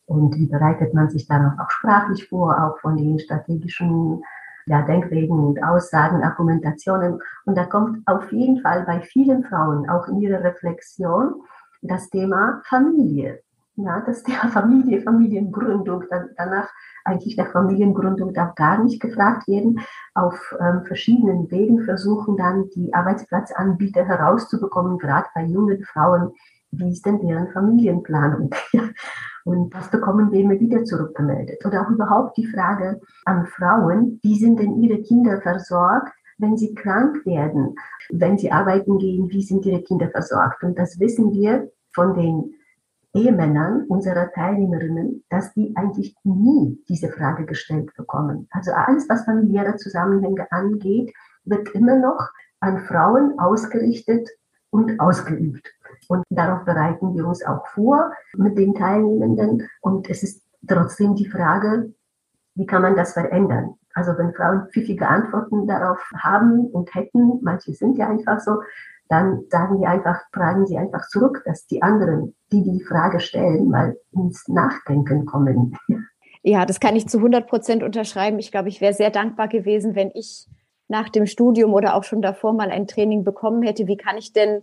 und 0.07 0.37
wie 0.37 0.47
bereitet 0.47 0.95
man 0.95 1.11
sich 1.11 1.27
darauf 1.27 1.53
auch 1.59 1.71
sprachlich 1.71 2.29
vor, 2.29 2.57
auch 2.63 2.79
von 2.81 2.97
den 2.97 3.19
strategischen 3.19 4.23
ja, 4.67 4.83
Denkwegen 4.83 5.39
und 5.39 5.63
Aussagen, 5.63 6.23
Argumentationen. 6.23 7.21
Und 7.45 7.57
da 7.57 7.65
kommt 7.65 8.07
auf 8.07 8.31
jeden 8.33 8.61
Fall 8.63 8.85
bei 8.85 9.01
vielen 9.01 9.45
Frauen 9.45 9.89
auch 9.89 10.09
in 10.09 10.21
ihrer 10.21 10.43
Reflexion 10.43 11.35
das 11.83 12.09
Thema 12.11 12.61
Familie. 12.65 13.43
Ja, 13.79 14.01
das 14.01 14.23
Thema 14.23 14.49
Familie, 14.49 15.03
Familiengründung, 15.03 16.05
dann, 16.09 16.31
danach 16.39 16.71
eigentlich 17.05 17.37
der 17.37 17.47
Familiengründung 17.47 18.33
darf 18.33 18.55
gar 18.55 18.83
nicht 18.83 19.01
gefragt 19.03 19.47
werden. 19.49 19.81
Auf 20.15 20.55
ähm, 20.59 20.85
verschiedenen 20.87 21.51
Wegen 21.51 21.85
versuchen 21.85 22.39
dann 22.39 22.71
die 22.71 22.95
Arbeitsplatzanbieter 22.95 24.07
herauszubekommen, 24.07 24.97
gerade 24.99 25.27
bei 25.35 25.45
jungen 25.45 25.85
Frauen, 25.85 26.33
wie 26.71 26.91
ist 26.91 27.05
denn 27.05 27.21
deren 27.21 27.49
Familienplanung? 27.53 28.51
Und 29.45 29.75
das 29.75 29.91
bekommen 29.91 30.33
wir 30.33 30.41
immer 30.41 30.59
wieder 30.59 30.85
zurückgemeldet. 30.85 31.65
Oder 31.67 31.83
auch 31.83 31.91
überhaupt 31.91 32.37
die 32.39 32.47
Frage 32.47 33.01
an 33.27 33.47
Frauen, 33.47 34.19
wie 34.23 34.39
sind 34.39 34.59
denn 34.59 34.83
ihre 34.83 35.03
Kinder 35.03 35.41
versorgt, 35.43 36.13
wenn 36.39 36.57
sie 36.57 36.75
krank 36.75 37.25
werden, 37.27 37.75
wenn 38.11 38.39
sie 38.39 38.51
arbeiten 38.51 38.99
gehen, 38.99 39.29
wie 39.29 39.43
sind 39.43 39.67
ihre 39.67 39.83
Kinder 39.83 40.09
versorgt? 40.09 40.65
Und 40.65 40.79
das 40.79 40.99
wissen 40.99 41.33
wir 41.33 41.71
von 41.93 42.15
den 42.15 42.56
Ehemännern 43.17 43.85
unserer 43.89 44.31
Teilnehmerinnen, 44.31 45.25
dass 45.31 45.53
die 45.55 45.75
eigentlich 45.75 46.15
nie 46.25 46.79
diese 46.89 47.09
Frage 47.09 47.47
gestellt 47.47 47.91
bekommen. 47.97 48.47
Also 48.51 48.73
alles, 48.73 49.09
was 49.09 49.25
familiäre 49.25 49.77
Zusammenhänge 49.77 50.47
angeht, 50.53 51.13
wird 51.45 51.71
immer 51.71 51.97
noch 51.97 52.29
an 52.61 52.81
Frauen 52.81 53.39
ausgerichtet 53.39 54.29
und 54.71 55.01
ausgeübt. 55.01 55.67
Und 56.09 56.25
darauf 56.29 56.65
bereiten 56.65 57.15
wir 57.15 57.27
uns 57.27 57.45
auch 57.45 57.67
vor 57.69 58.13
mit 58.37 58.59
den 58.59 58.75
Teilnehmenden. 58.75 59.69
Und 59.81 60.11
es 60.11 60.23
ist 60.23 60.43
trotzdem 60.67 61.15
die 61.15 61.29
Frage, 61.29 61.95
wie 62.55 62.67
kann 62.67 62.83
man 62.83 62.97
das 62.97 63.15
verändern? 63.15 63.75
Also 63.95 64.13
wenn 64.19 64.35
Frauen 64.35 64.69
pfiffige 64.71 65.09
Antworten 65.09 65.67
darauf 65.67 65.99
haben 66.15 66.67
und 66.67 66.95
hätten, 66.95 67.41
manche 67.43 67.73
sind 67.73 67.97
ja 67.97 68.09
einfach 68.09 68.41
so, 68.41 68.61
dann 69.09 69.45
sagen 69.51 69.81
wir 69.81 69.89
einfach, 69.89 70.21
fragen 70.33 70.67
sie 70.67 70.79
einfach 70.79 71.09
zurück, 71.09 71.43
dass 71.47 71.67
die 71.67 71.83
anderen, 71.83 72.35
die 72.53 72.63
die 72.63 72.83
Frage 72.83 73.21
stellen, 73.21 73.69
mal 73.69 73.97
ins 74.13 74.49
Nachdenken 74.49 75.27
kommen. 75.27 75.77
Ja, 76.49 76.65
das 76.65 76.79
kann 76.79 76.95
ich 76.95 77.09
zu 77.09 77.19
100 77.19 77.49
Prozent 77.49 77.83
unterschreiben. 77.83 78.39
Ich 78.39 78.53
glaube, 78.53 78.69
ich 78.69 78.81
wäre 78.81 78.95
sehr 78.95 79.11
dankbar 79.11 79.49
gewesen, 79.49 79.97
wenn 79.97 80.13
ich 80.15 80.47
nach 80.87 81.09
dem 81.09 81.27
Studium 81.27 81.75
oder 81.75 81.97
auch 81.97 82.05
schon 82.05 82.23
davor 82.23 82.53
mal 82.53 82.71
ein 82.71 82.87
Training 82.87 83.25
bekommen 83.25 83.65
hätte. 83.65 83.89
Wie 83.89 83.97
kann 83.97 84.17
ich 84.17 84.33
denn 84.33 84.63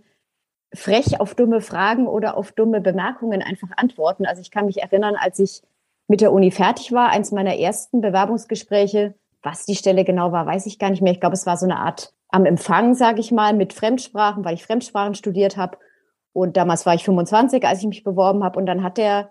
frech 0.73 1.19
auf 1.19 1.35
dumme 1.35 1.59
Fragen 1.59 2.07
oder 2.07 2.37
auf 2.37 2.53
dumme 2.53 2.79
Bemerkungen 2.79 3.41
einfach 3.41 3.67
antworten? 3.75 4.25
Also 4.25 4.41
ich 4.41 4.49
kann 4.49 4.67
mich 4.67 4.81
erinnern, 4.81 5.15
als 5.19 5.39
ich 5.39 5.61
mit 6.07 6.21
der 6.21 6.31
Uni 6.31 6.51
fertig 6.51 6.93
war, 6.93 7.09
eins 7.09 7.33
meiner 7.33 7.57
ersten 7.57 7.99
Bewerbungsgespräche, 7.99 9.15
was 9.41 9.65
die 9.65 9.75
Stelle 9.75 10.05
genau 10.05 10.31
war, 10.31 10.45
weiß 10.45 10.65
ich 10.67 10.79
gar 10.79 10.89
nicht 10.89 11.01
mehr. 11.01 11.11
Ich 11.11 11.19
glaube, 11.19 11.33
es 11.33 11.45
war 11.45 11.57
so 11.57 11.65
eine 11.65 11.79
Art 11.79 12.13
am 12.33 12.47
Empfang, 12.47 12.95
sage 12.95 13.19
ich 13.19 13.31
mal, 13.31 13.53
mit 13.53 13.73
Fremdsprachen, 13.73 14.43
weil 14.43 14.55
ich 14.55 14.63
Fremdsprachen 14.63 15.13
studiert 15.13 15.55
habe. 15.55 15.77
Und 16.33 16.57
damals 16.57 16.83
war 16.87 16.95
ich 16.95 17.03
25, 17.03 17.63
als 17.63 17.79
ich 17.79 17.85
mich 17.85 18.03
beworben 18.03 18.43
habe. 18.43 18.57
Und 18.57 18.65
dann 18.65 18.81
hat 18.81 18.97
der 18.97 19.29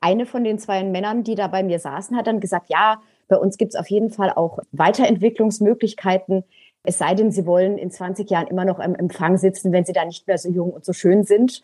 eine 0.00 0.24
von 0.24 0.44
den 0.44 0.58
zwei 0.58 0.82
Männern, 0.82 1.24
die 1.24 1.34
da 1.34 1.48
bei 1.48 1.62
mir 1.62 1.78
saßen, 1.78 2.16
hat 2.16 2.26
dann 2.26 2.40
gesagt, 2.40 2.70
ja, 2.70 3.02
bei 3.28 3.36
uns 3.36 3.58
gibt 3.58 3.74
es 3.74 3.78
auf 3.78 3.90
jeden 3.90 4.08
Fall 4.08 4.30
auch 4.30 4.60
Weiterentwicklungsmöglichkeiten. 4.72 6.42
Es 6.84 6.96
sei 6.96 7.14
denn, 7.14 7.30
Sie 7.30 7.44
wollen 7.44 7.76
in 7.76 7.90
20 7.90 8.30
Jahren 8.30 8.46
immer 8.46 8.64
noch 8.64 8.78
im 8.78 8.94
Empfang 8.94 9.36
sitzen, 9.36 9.70
wenn 9.70 9.84
Sie 9.84 9.92
da 9.92 10.06
nicht 10.06 10.26
mehr 10.26 10.38
so 10.38 10.48
jung 10.48 10.70
und 10.70 10.86
so 10.86 10.94
schön 10.94 11.24
sind. 11.24 11.62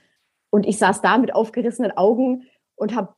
Und 0.50 0.66
ich 0.66 0.76
saß 0.76 1.00
da 1.00 1.16
mit 1.16 1.34
aufgerissenen 1.34 1.96
Augen 1.96 2.42
und 2.76 2.94
habe 2.94 3.14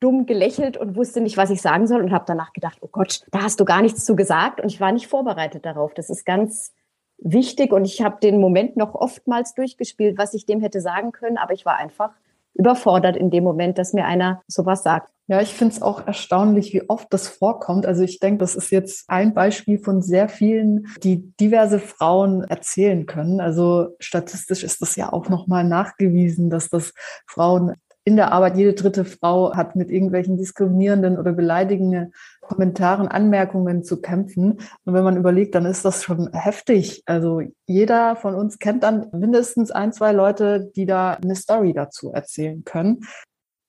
dumm 0.00 0.24
gelächelt 0.24 0.78
und 0.78 0.96
wusste 0.96 1.20
nicht, 1.20 1.36
was 1.36 1.50
ich 1.50 1.60
sagen 1.60 1.86
soll 1.86 2.00
und 2.00 2.12
habe 2.12 2.24
danach 2.26 2.54
gedacht, 2.54 2.78
oh 2.80 2.88
Gott, 2.90 3.26
da 3.32 3.42
hast 3.42 3.60
du 3.60 3.66
gar 3.66 3.82
nichts 3.82 4.06
zu 4.06 4.16
gesagt 4.16 4.62
und 4.62 4.72
ich 4.72 4.80
war 4.80 4.92
nicht 4.92 5.08
vorbereitet 5.08 5.66
darauf. 5.66 5.92
Das 5.92 6.08
ist 6.08 6.24
ganz 6.24 6.72
wichtig 7.18 7.72
und 7.72 7.84
ich 7.84 8.02
habe 8.02 8.18
den 8.20 8.40
Moment 8.40 8.76
noch 8.76 8.94
oftmals 8.94 9.54
durchgespielt, 9.54 10.18
was 10.18 10.34
ich 10.34 10.46
dem 10.46 10.60
hätte 10.60 10.80
sagen 10.80 11.12
können, 11.12 11.38
aber 11.38 11.54
ich 11.54 11.64
war 11.64 11.76
einfach 11.76 12.10
überfordert 12.54 13.16
in 13.16 13.30
dem 13.30 13.44
Moment, 13.44 13.78
dass 13.78 13.92
mir 13.92 14.06
einer 14.06 14.42
sowas 14.46 14.82
sagt. 14.82 15.12
Ja, 15.28 15.40
ich 15.42 15.54
finde 15.54 15.74
es 15.74 15.82
auch 15.82 16.06
erstaunlich, 16.06 16.72
wie 16.72 16.88
oft 16.88 17.12
das 17.12 17.26
vorkommt. 17.28 17.84
Also 17.84 18.02
ich 18.02 18.20
denke, 18.20 18.38
das 18.38 18.54
ist 18.54 18.70
jetzt 18.70 19.10
ein 19.10 19.34
Beispiel 19.34 19.78
von 19.78 20.00
sehr 20.00 20.28
vielen, 20.28 20.86
die 21.02 21.32
diverse 21.40 21.80
Frauen 21.80 22.44
erzählen 22.44 23.06
können. 23.06 23.40
Also 23.40 23.88
statistisch 23.98 24.62
ist 24.62 24.80
das 24.80 24.94
ja 24.94 25.12
auch 25.12 25.28
nochmal 25.28 25.64
nachgewiesen, 25.64 26.48
dass 26.48 26.70
das 26.70 26.92
Frauen 27.26 27.74
in 28.06 28.14
der 28.14 28.30
Arbeit, 28.30 28.56
jede 28.56 28.72
dritte 28.72 29.04
Frau 29.04 29.56
hat 29.56 29.74
mit 29.74 29.90
irgendwelchen 29.90 30.36
diskriminierenden 30.36 31.18
oder 31.18 31.32
beleidigenden 31.32 32.14
Kommentaren, 32.40 33.08
Anmerkungen 33.08 33.82
zu 33.82 34.00
kämpfen. 34.00 34.60
Und 34.84 34.94
wenn 34.94 35.02
man 35.02 35.16
überlegt, 35.16 35.56
dann 35.56 35.66
ist 35.66 35.84
das 35.84 36.04
schon 36.04 36.32
heftig. 36.32 37.02
Also 37.06 37.42
jeder 37.66 38.14
von 38.14 38.36
uns 38.36 38.60
kennt 38.60 38.84
dann 38.84 39.08
mindestens 39.12 39.72
ein, 39.72 39.92
zwei 39.92 40.12
Leute, 40.12 40.70
die 40.76 40.86
da 40.86 41.14
eine 41.14 41.34
Story 41.34 41.72
dazu 41.72 42.12
erzählen 42.12 42.62
können. 42.64 43.00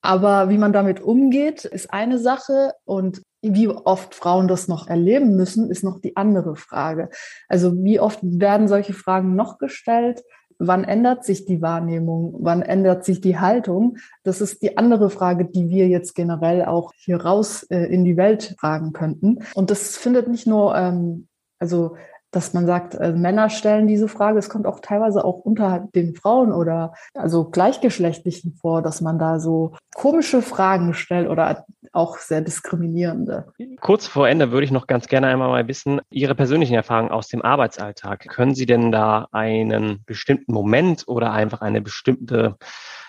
Aber 0.03 0.49
wie 0.49 0.59
man 0.59 0.71
damit 0.71 1.01
umgeht, 1.01 1.65
ist 1.65 1.91
eine 1.91 2.19
Sache 2.19 2.73
und 2.85 3.23
wie 3.41 3.67
oft 3.67 4.13
Frauen 4.13 4.47
das 4.47 4.67
noch 4.67 4.87
erleben 4.87 5.35
müssen, 5.35 5.71
ist 5.71 5.83
noch 5.83 5.99
die 5.99 6.15
andere 6.15 6.55
Frage. 6.55 7.09
Also 7.47 7.75
wie 7.83 7.99
oft 7.99 8.19
werden 8.21 8.67
solche 8.67 8.93
Fragen 8.93 9.35
noch 9.35 9.57
gestellt? 9.57 10.23
Wann 10.59 10.83
ändert 10.83 11.23
sich 11.23 11.45
die 11.45 11.61
Wahrnehmung, 11.61 12.35
wann 12.39 12.61
ändert 12.61 13.05
sich 13.05 13.21
die 13.21 13.39
Haltung? 13.39 13.97
Das 14.23 14.41
ist 14.41 14.61
die 14.61 14.77
andere 14.77 15.09
Frage, 15.09 15.45
die 15.45 15.69
wir 15.69 15.87
jetzt 15.87 16.15
generell 16.15 16.65
auch 16.65 16.91
hier 16.95 17.21
raus 17.21 17.63
äh, 17.63 17.85
in 17.85 18.03
die 18.03 18.17
Welt 18.17 18.55
fragen 18.59 18.93
könnten. 18.93 19.39
Und 19.53 19.69
das 19.69 19.97
findet 19.97 20.27
nicht 20.27 20.47
nur, 20.47 20.75
ähm, 20.75 21.27
also 21.59 21.95
dass 22.37 22.53
man 22.53 22.67
sagt, 22.67 22.93
äh, 22.93 23.13
Männer 23.13 23.49
stellen 23.49 23.87
diese 23.87 24.07
Frage. 24.07 24.37
Es 24.37 24.47
kommt 24.47 24.67
auch 24.67 24.79
teilweise 24.79 25.25
auch 25.25 25.39
unter 25.39 25.87
den 25.95 26.15
Frauen 26.15 26.53
oder 26.53 26.93
also 27.15 27.49
gleichgeschlechtlichen 27.49 28.53
vor, 28.53 28.83
dass 28.83 29.01
man 29.01 29.17
da 29.17 29.39
so 29.39 29.75
komische 29.95 30.43
Fragen 30.43 30.93
stellt 30.93 31.27
oder 31.27 31.65
auch 31.93 32.19
sehr 32.19 32.41
diskriminierende. 32.41 33.47
Kurz 33.81 34.05
vor 34.05 34.29
Ende 34.29 34.51
würde 34.51 34.65
ich 34.65 34.71
noch 34.71 34.85
ganz 34.85 35.07
gerne 35.07 35.27
einmal 35.27 35.47
mal 35.47 35.67
wissen, 35.67 35.99
Ihre 36.11 36.35
persönlichen 36.35 36.75
Erfahrungen 36.75 37.09
aus 37.09 37.27
dem 37.27 37.41
Arbeitsalltag. 37.41 38.27
Können 38.27 38.53
Sie 38.53 38.67
denn 38.67 38.91
da 38.91 39.27
einen 39.31 40.03
bestimmten 40.05 40.53
Moment 40.53 41.05
oder 41.07 41.31
einfach 41.31 41.61
eine 41.61 41.81
bestimmte 41.81 42.57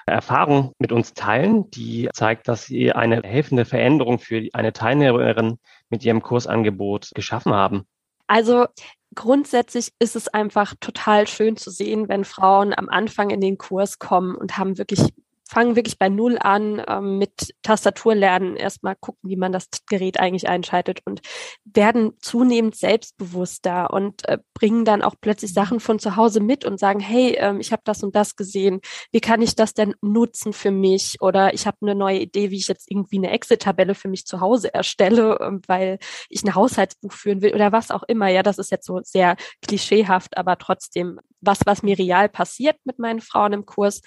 Erfahrung 0.07 0.73
mit 0.79 0.91
uns 0.91 1.13
teilen, 1.13 1.71
die 1.71 2.09
zeigt, 2.15 2.49
dass 2.49 2.65
Sie 2.65 2.93
eine 2.93 3.21
helfende 3.23 3.67
Veränderung 3.67 4.21
für 4.21 4.49
eine 4.55 4.73
Teilnehmerin 4.73 5.59
mit 5.91 6.03
Ihrem 6.03 6.23
Kursangebot 6.23 7.11
geschaffen 7.15 7.53
haben? 7.53 7.85
Also 8.29 8.67
grundsätzlich 9.15 9.93
ist 9.99 10.15
es 10.15 10.29
einfach 10.29 10.75
total 10.81 11.27
schön 11.27 11.57
zu 11.57 11.71
sehen, 11.71 12.09
wenn 12.09 12.25
Frauen 12.25 12.73
am 12.73 12.89
Anfang 12.89 13.31
in 13.31 13.41
den 13.41 13.59
Kurs 13.59 13.99
kommen 13.99 14.37
und 14.37 14.59
haben 14.59 14.79
wirklich 14.79 15.01
fangen 15.49 15.77
wirklich 15.77 15.99
bei 15.99 16.11
Null 16.11 16.37
an 16.39 16.83
ähm, 16.87 17.17
mit 17.19 17.55
Tastatur 17.63 18.15
lernen, 18.15 18.55
erstmal 18.55 18.97
gucken, 18.97 19.31
wie 19.31 19.37
man 19.37 19.51
das 19.51 19.69
Gerät 19.89 20.21
eigentlich 20.21 20.47
einschaltet 20.49 21.01
und 21.07 21.23
werden 21.65 22.13
zunehmend 22.21 22.77
selbstbewusster 22.77 23.91
und 23.91 24.29
äh, 24.29 24.39
bringen 24.53 24.85
dann 24.85 25.03
auch 25.03 25.15
plötzlich 25.19 25.55
Sachen 25.55 25.81
von 25.81 25.99
zu 25.99 26.17
Hause 26.17 26.41
mit 26.41 26.67
und 26.67 26.79
sagen, 26.79 27.01
hey, 27.01 27.37
ähm, 27.39 27.61
ich 27.61 27.73
habe 27.73 27.83
das 27.85 28.03
und 28.03 28.15
das 28.15 28.37
gesehen, 28.37 28.81
wie 29.11 29.21
kann 29.21 29.41
ich 29.41 29.57
das 29.57 29.73
denn 29.73 29.95
nutzen 30.03 30.53
für 30.53 30.71
mich? 30.71 31.17
Oder 31.21 31.55
ich 31.55 31.67
habe 31.67 31.79
eine 31.81 31.95
neue 31.95 32.19
Idee, 32.19 32.51
wie 32.51 32.59
ich 32.59 32.69
jetzt 32.69 32.91
irgendwie 32.91 33.17
eine 33.17 33.31
Excel-Tabelle 33.31 33.95
für 33.95 34.09
mich 34.09 34.27
zu 34.27 34.41
Hause 34.41 34.75
erstelle, 34.75 35.39
ähm, 35.41 35.63
weil 35.67 35.99
ich 36.29 36.45
ein 36.45 36.55
Haushaltsbuch 36.55 37.13
führen 37.13 37.41
will 37.41 37.55
oder 37.55 37.73
was 37.73 37.91
auch 37.91 38.03
immer. 38.03 38.29
Ja, 38.29 38.43
das 38.43 38.59
ist 38.59 38.71
jetzt 38.71 38.87
so 38.87 39.01
sehr 39.03 39.37
klischeehaft, 39.63 40.37
aber 40.37 40.59
trotzdem 40.59 41.21
was, 41.41 41.61
was 41.65 41.83
mir 41.83 41.99
real 41.99 42.29
passiert 42.29 42.77
mit 42.85 42.99
meinen 42.99 43.21
Frauen 43.21 43.53
im 43.53 43.67
Kurs 43.67 44.03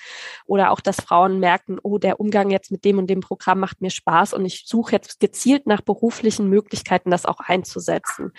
oder 0.46 0.72
auch, 0.72 0.82
dass 0.82 0.98
Frauen 0.98 1.31
merken, 1.40 1.80
oh, 1.82 1.98
der 1.98 2.20
Umgang 2.20 2.50
jetzt 2.50 2.72
mit 2.72 2.86
dem 2.86 2.98
und 2.98 3.10
dem 3.10 3.22
Programm 3.22 3.60
macht 3.60 3.82
mir 3.82 3.90
Spaß 3.90 4.34
und 4.34 4.46
ich 4.46 4.64
suche 4.66 4.94
jetzt 4.94 5.20
gezielt 5.20 5.68
nach 5.68 5.82
beruflichen 5.82 6.50
Möglichkeiten, 6.50 7.12
das 7.12 7.26
auch 7.26 7.40
einzusetzen. 7.40 8.32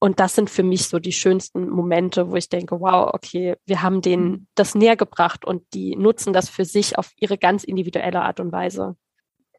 Und 0.00 0.20
das 0.20 0.34
sind 0.34 0.50
für 0.50 0.62
mich 0.62 0.88
so 0.88 0.98
die 0.98 1.12
schönsten 1.12 1.68
Momente, 1.68 2.30
wo 2.30 2.36
ich 2.36 2.48
denke, 2.48 2.80
wow, 2.80 3.10
okay, 3.12 3.56
wir 3.66 3.82
haben 3.82 4.00
denen 4.00 4.30
mhm. 4.30 4.46
das 4.54 4.74
näher 4.74 4.96
gebracht 4.96 5.44
und 5.44 5.62
die 5.72 5.96
nutzen 5.96 6.32
das 6.32 6.48
für 6.48 6.64
sich 6.64 6.98
auf 6.98 7.12
ihre 7.18 7.38
ganz 7.38 7.64
individuelle 7.64 8.22
Art 8.22 8.40
und 8.40 8.52
Weise. 8.52 8.96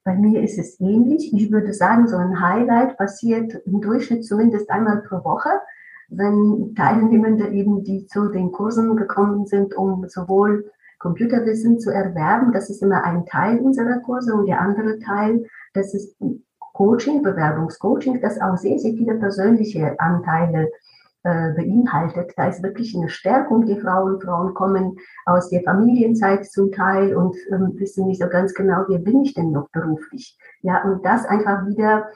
Bei 0.04 0.14
mir 0.14 0.44
ist 0.44 0.60
es 0.60 0.80
ähnlich. 0.80 1.34
Ich 1.34 1.52
würde 1.52 1.74
sagen, 1.74 2.08
so 2.08 2.16
ein 2.16 2.40
Highlight 2.40 2.96
passiert 2.98 3.56
im 3.66 3.82
Durchschnitt 3.82 4.24
zumindest 4.24 4.70
einmal 4.70 5.02
pro 5.02 5.24
Woche 5.24 5.50
wenn 6.10 6.76
Teilnehmende 6.76 7.50
eben, 7.50 7.84
die 7.84 8.06
zu 8.06 8.30
den 8.30 8.52
Kursen 8.52 8.96
gekommen 8.96 9.46
sind, 9.46 9.76
um 9.76 10.08
sowohl 10.08 10.72
Computerwissen 11.06 11.80
zu 11.80 11.92
erwerben, 11.92 12.52
das 12.52 12.72
ist 12.72 12.82
immer 12.82 13.04
ein 13.04 13.28
Teil 13.28 13.60
unserer 13.60 14.00
Kurse 14.00 14.34
und 14.34 14.48
der 14.48 14.60
andere 14.60 14.98
Teil, 14.98 15.46
das 15.76 15.94
ist 15.94 16.18
Coaching, 16.74 17.22
Bewerbungscoaching, 17.22 18.22
das 18.22 18.42
auch 18.42 18.58
sehr, 18.58 18.80
sehr 18.80 18.94
viele 18.94 19.14
persönliche 19.14 20.00
Anteile 20.00 20.72
äh, 21.24 21.54
beinhaltet. 21.54 22.34
Da 22.36 22.48
ist 22.48 22.64
wirklich 22.64 22.96
eine 22.98 23.10
Stärkung. 23.10 23.68
Die 23.68 23.80
Frauen, 23.80 24.20
Frauen 24.20 24.56
kommen 24.56 24.98
aus 25.26 25.50
der 25.50 25.62
Familienzeit 25.62 26.46
zum 26.46 26.72
Teil 26.72 27.16
und 27.16 27.36
ähm, 27.52 27.74
wissen 27.78 28.08
nicht 28.08 28.22
so 28.22 28.28
ganz 28.28 28.56
genau, 28.56 28.86
wer 28.88 29.00
bin 29.00 29.22
ich 29.22 29.36
denn 29.36 29.52
noch 29.52 29.70
beruflich. 29.70 30.36
Ja, 30.62 30.84
und 30.86 31.06
das 31.06 31.24
einfach 31.26 31.68
wieder 31.68 32.08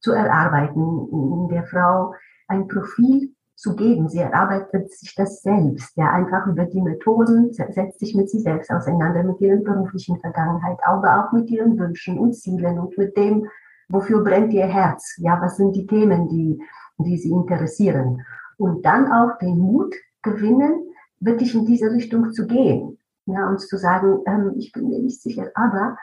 zu 0.00 0.12
erarbeiten, 0.12 1.48
der 1.50 1.64
Frau 1.64 2.14
ein 2.46 2.68
Profil 2.68 3.34
zu 3.56 3.74
geben. 3.74 4.08
Sie 4.08 4.18
erarbeitet 4.18 4.92
sich 4.92 5.14
das 5.14 5.40
selbst, 5.42 5.96
ja, 5.96 6.10
einfach 6.12 6.46
über 6.46 6.66
die 6.66 6.82
Methoden, 6.82 7.52
setzt 7.52 7.98
sich 7.98 8.14
mit 8.14 8.30
sich 8.30 8.42
selbst 8.42 8.70
auseinander, 8.70 9.24
mit 9.24 9.40
ihren 9.40 9.64
beruflichen 9.64 10.20
Vergangenheit, 10.20 10.78
aber 10.84 11.24
auch 11.24 11.32
mit 11.32 11.50
ihren 11.50 11.78
Wünschen 11.78 12.18
und 12.18 12.34
Zielen 12.34 12.78
und 12.78 12.96
mit 12.98 13.16
dem, 13.16 13.48
wofür 13.88 14.22
brennt 14.22 14.52
ihr 14.52 14.66
Herz, 14.66 15.16
ja, 15.18 15.40
was 15.40 15.56
sind 15.56 15.74
die 15.74 15.86
Themen, 15.86 16.28
die, 16.28 16.62
die 16.98 17.16
sie 17.16 17.30
interessieren. 17.30 18.22
Und 18.58 18.84
dann 18.84 19.10
auch 19.10 19.38
den 19.38 19.58
Mut 19.58 19.94
gewinnen, 20.22 20.82
wirklich 21.20 21.54
in 21.54 21.64
diese 21.64 21.90
Richtung 21.90 22.32
zu 22.32 22.46
gehen, 22.46 22.98
ja, 23.24 23.48
und 23.48 23.60
zu 23.60 23.78
sagen, 23.78 24.20
ähm, 24.26 24.52
ich 24.58 24.72
bin 24.72 24.88
mir 24.88 24.98
nicht 24.98 25.22
sicher, 25.22 25.50
aber 25.54 25.96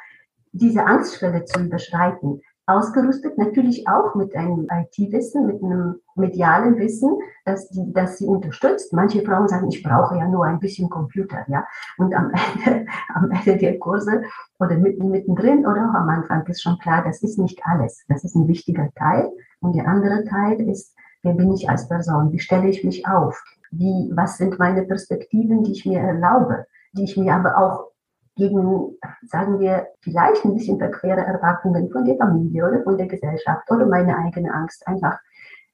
diese 0.51 0.85
Angstschwelle 0.85 1.45
zu 1.45 1.61
überschreiten 1.61 2.41
ausgerüstet, 2.65 3.37
natürlich 3.37 3.87
auch 3.87 4.15
mit 4.15 4.35
einem 4.35 4.67
IT-Wissen, 4.71 5.47
mit 5.47 5.61
einem 5.61 5.99
medialen 6.15 6.77
Wissen, 6.77 7.17
dass, 7.45 7.69
die, 7.69 7.91
dass 7.91 8.17
sie 8.17 8.25
unterstützt. 8.25 8.93
Manche 8.93 9.21
Frauen 9.21 9.47
sagen, 9.49 9.67
ich 9.69 9.83
brauche 9.83 10.17
ja 10.17 10.27
nur 10.27 10.45
ein 10.45 10.59
bisschen 10.59 10.89
Computer, 10.89 11.45
ja. 11.47 11.65
Und 11.97 12.15
am 12.15 12.31
Ende, 12.65 12.85
am 13.13 13.31
Ende 13.31 13.57
der 13.57 13.79
Kurse 13.79 14.23
oder 14.59 14.77
mitten, 14.77 15.09
mittendrin 15.09 15.65
oder 15.65 15.89
auch 15.89 15.95
am 15.95 16.09
Anfang 16.09 16.45
ist 16.47 16.61
schon 16.61 16.77
klar, 16.79 17.03
das 17.03 17.21
ist 17.21 17.37
nicht 17.37 17.59
alles. 17.65 18.03
Das 18.07 18.23
ist 18.23 18.35
ein 18.35 18.47
wichtiger 18.47 18.89
Teil. 18.95 19.29
Und 19.59 19.75
der 19.75 19.87
andere 19.87 20.23
Teil 20.23 20.61
ist, 20.69 20.95
wer 21.21 21.33
bin 21.33 21.51
ich 21.51 21.69
als 21.69 21.89
Person? 21.89 22.31
Wie 22.31 22.39
stelle 22.39 22.67
ich 22.69 22.83
mich 22.83 23.05
auf? 23.07 23.43
Wie, 23.71 24.11
was 24.15 24.37
sind 24.37 24.59
meine 24.59 24.83
Perspektiven, 24.83 25.63
die 25.63 25.73
ich 25.73 25.85
mir 25.85 25.99
erlaube? 25.99 26.65
Die 26.93 27.03
ich 27.03 27.17
mir 27.17 27.33
aber 27.33 27.57
auch 27.57 27.92
gegen, 28.35 28.97
sagen 29.23 29.59
wir, 29.59 29.87
vielleicht 30.01 30.43
ein 30.43 30.53
bisschen 30.53 30.79
verquere 30.79 31.21
Erwartungen 31.21 31.91
von 31.91 32.05
der 32.05 32.17
Familie 32.17 32.67
oder 32.67 32.83
von 32.83 32.97
der 32.97 33.07
Gesellschaft 33.07 33.69
oder 33.69 33.85
meine 33.85 34.17
eigene 34.17 34.53
Angst 34.53 34.87
einfach 34.87 35.19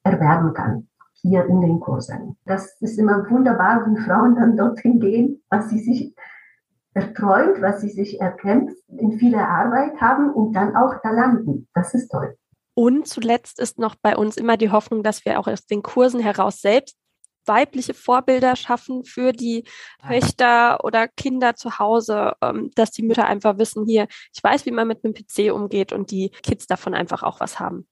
erwerben 0.03 0.53
kann 0.53 0.87
hier 1.21 1.45
in 1.45 1.61
den 1.61 1.79
Kursen. 1.79 2.37
Das 2.45 2.77
ist 2.79 2.97
immer 2.97 3.29
wunderbar, 3.29 3.85
wenn 3.85 3.97
Frauen 3.97 4.35
dann 4.35 4.55
dorthin 4.55 4.99
gehen, 4.99 5.41
was 5.49 5.69
sie 5.69 5.79
sich 5.79 6.15
erträumt, 6.93 7.61
was 7.61 7.81
sie 7.81 7.89
sich 7.89 8.19
erkämpft, 8.19 8.77
in 8.87 9.19
vieler 9.19 9.47
Arbeit 9.47 9.99
haben 10.01 10.31
und 10.31 10.53
dann 10.53 10.75
auch 10.75 10.95
da 11.03 11.11
landen. 11.11 11.67
Das 11.73 11.93
ist 11.93 12.09
toll. 12.09 12.35
Und 12.73 13.07
zuletzt 13.07 13.59
ist 13.59 13.77
noch 13.77 13.95
bei 14.01 14.15
uns 14.15 14.37
immer 14.37 14.55
die 14.55 14.71
Hoffnung, 14.71 15.03
dass 15.03 15.25
wir 15.25 15.39
auch 15.39 15.47
aus 15.47 15.65
den 15.65 15.83
Kursen 15.83 16.21
heraus 16.21 16.61
selbst 16.61 16.97
weibliche 17.49 17.93
Vorbilder 17.93 18.55
schaffen 18.55 19.03
für 19.03 19.33
die 19.33 19.65
Töchter 20.07 20.85
oder 20.85 21.09
Kinder 21.09 21.55
zu 21.55 21.79
Hause, 21.79 22.33
ähm, 22.41 22.71
dass 22.75 22.91
die 22.91 23.03
Mütter 23.03 23.25
einfach 23.25 23.57
wissen, 23.57 23.85
hier, 23.85 24.07
ich 24.33 24.41
weiß, 24.41 24.65
wie 24.65 24.71
man 24.71 24.87
mit 24.87 25.03
einem 25.03 25.13
PC 25.13 25.53
umgeht 25.53 25.91
und 25.91 26.11
die 26.11 26.29
Kids 26.43 26.67
davon 26.67 26.93
einfach 26.93 27.23
auch 27.23 27.41
was 27.41 27.59
haben. 27.59 27.85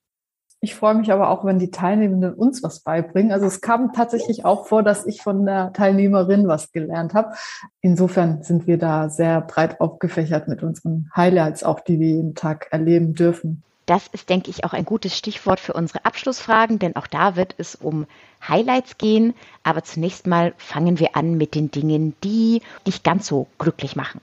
Ich 0.60 0.74
freue 0.74 0.96
mich 0.96 1.12
aber 1.12 1.30
auch, 1.30 1.46
wenn 1.46 1.60
die 1.60 1.70
Teilnehmenden 1.70 2.34
uns 2.34 2.64
was 2.64 2.80
beibringen. 2.80 3.32
Also 3.32 3.46
es 3.46 3.62
kam 3.62 3.94
tatsächlich 3.94 4.44
auch 4.44 4.66
vor, 4.66 4.82
dass 4.82 5.06
ich 5.06 5.22
von 5.22 5.46
der 5.46 5.72
Teilnehmerin 5.74 6.48
was 6.48 6.72
gelernt 6.72 7.14
habe. 7.14 7.34
Insofern 7.82 8.42
sind 8.42 8.66
wir 8.66 8.80
da 8.80 9.10
sehr 9.10 9.42
breit 9.42 9.80
aufgefächert 9.80 10.48
mit 10.48 10.64
unseren 10.64 11.12
Highlights, 11.16 11.64
auch 11.64 11.80
die 11.82 12.00
wir 12.00 12.08
jeden 12.08 12.34
Tag 12.34 12.68
erleben 12.72 13.14
dürfen. 13.14 13.64
Das 13.86 14.08
ist, 14.08 14.30
denke 14.30 14.50
ich, 14.50 14.66
auch 14.66 14.74
ein 14.74 14.84
gutes 14.84 15.16
Stichwort 15.16 15.60
für 15.60 15.74
unsere 15.74 16.04
Abschlussfragen, 16.06 16.80
denn 16.80 16.96
auch 16.96 17.08
da 17.08 17.36
wird 17.36 17.54
es 17.58 17.76
um 17.76 18.08
Highlights 18.48 18.98
gehen. 18.98 19.34
Aber 19.64 19.84
zunächst 19.84 20.28
mal 20.28 20.54
fangen 20.58 21.00
wir 21.00 21.16
an 21.16 21.38
mit 21.38 21.56
den 21.56 21.72
Dingen, 21.72 22.16
die 22.24 22.62
dich 22.86 23.04
ganz 23.04 23.28
so 23.28 23.48
glücklich 23.58 23.96
machen. 23.96 24.22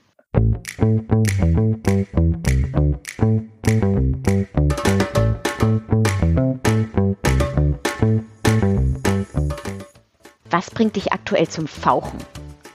Was 10.49 10.71
bringt 10.71 10.95
dich 10.95 11.11
aktuell 11.11 11.47
zum 11.49 11.67
Fauchen? 11.67 12.17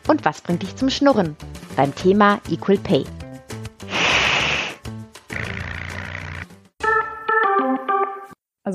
Und 0.06 0.24
was 0.24 0.42
bringt 0.42 0.62
dich 0.62 0.76
zum 0.76 0.90
Schnurren? 0.90 1.36
Beim 1.76 1.94
Thema 1.94 2.40
Equal 2.50 2.76
Pay. 2.76 3.06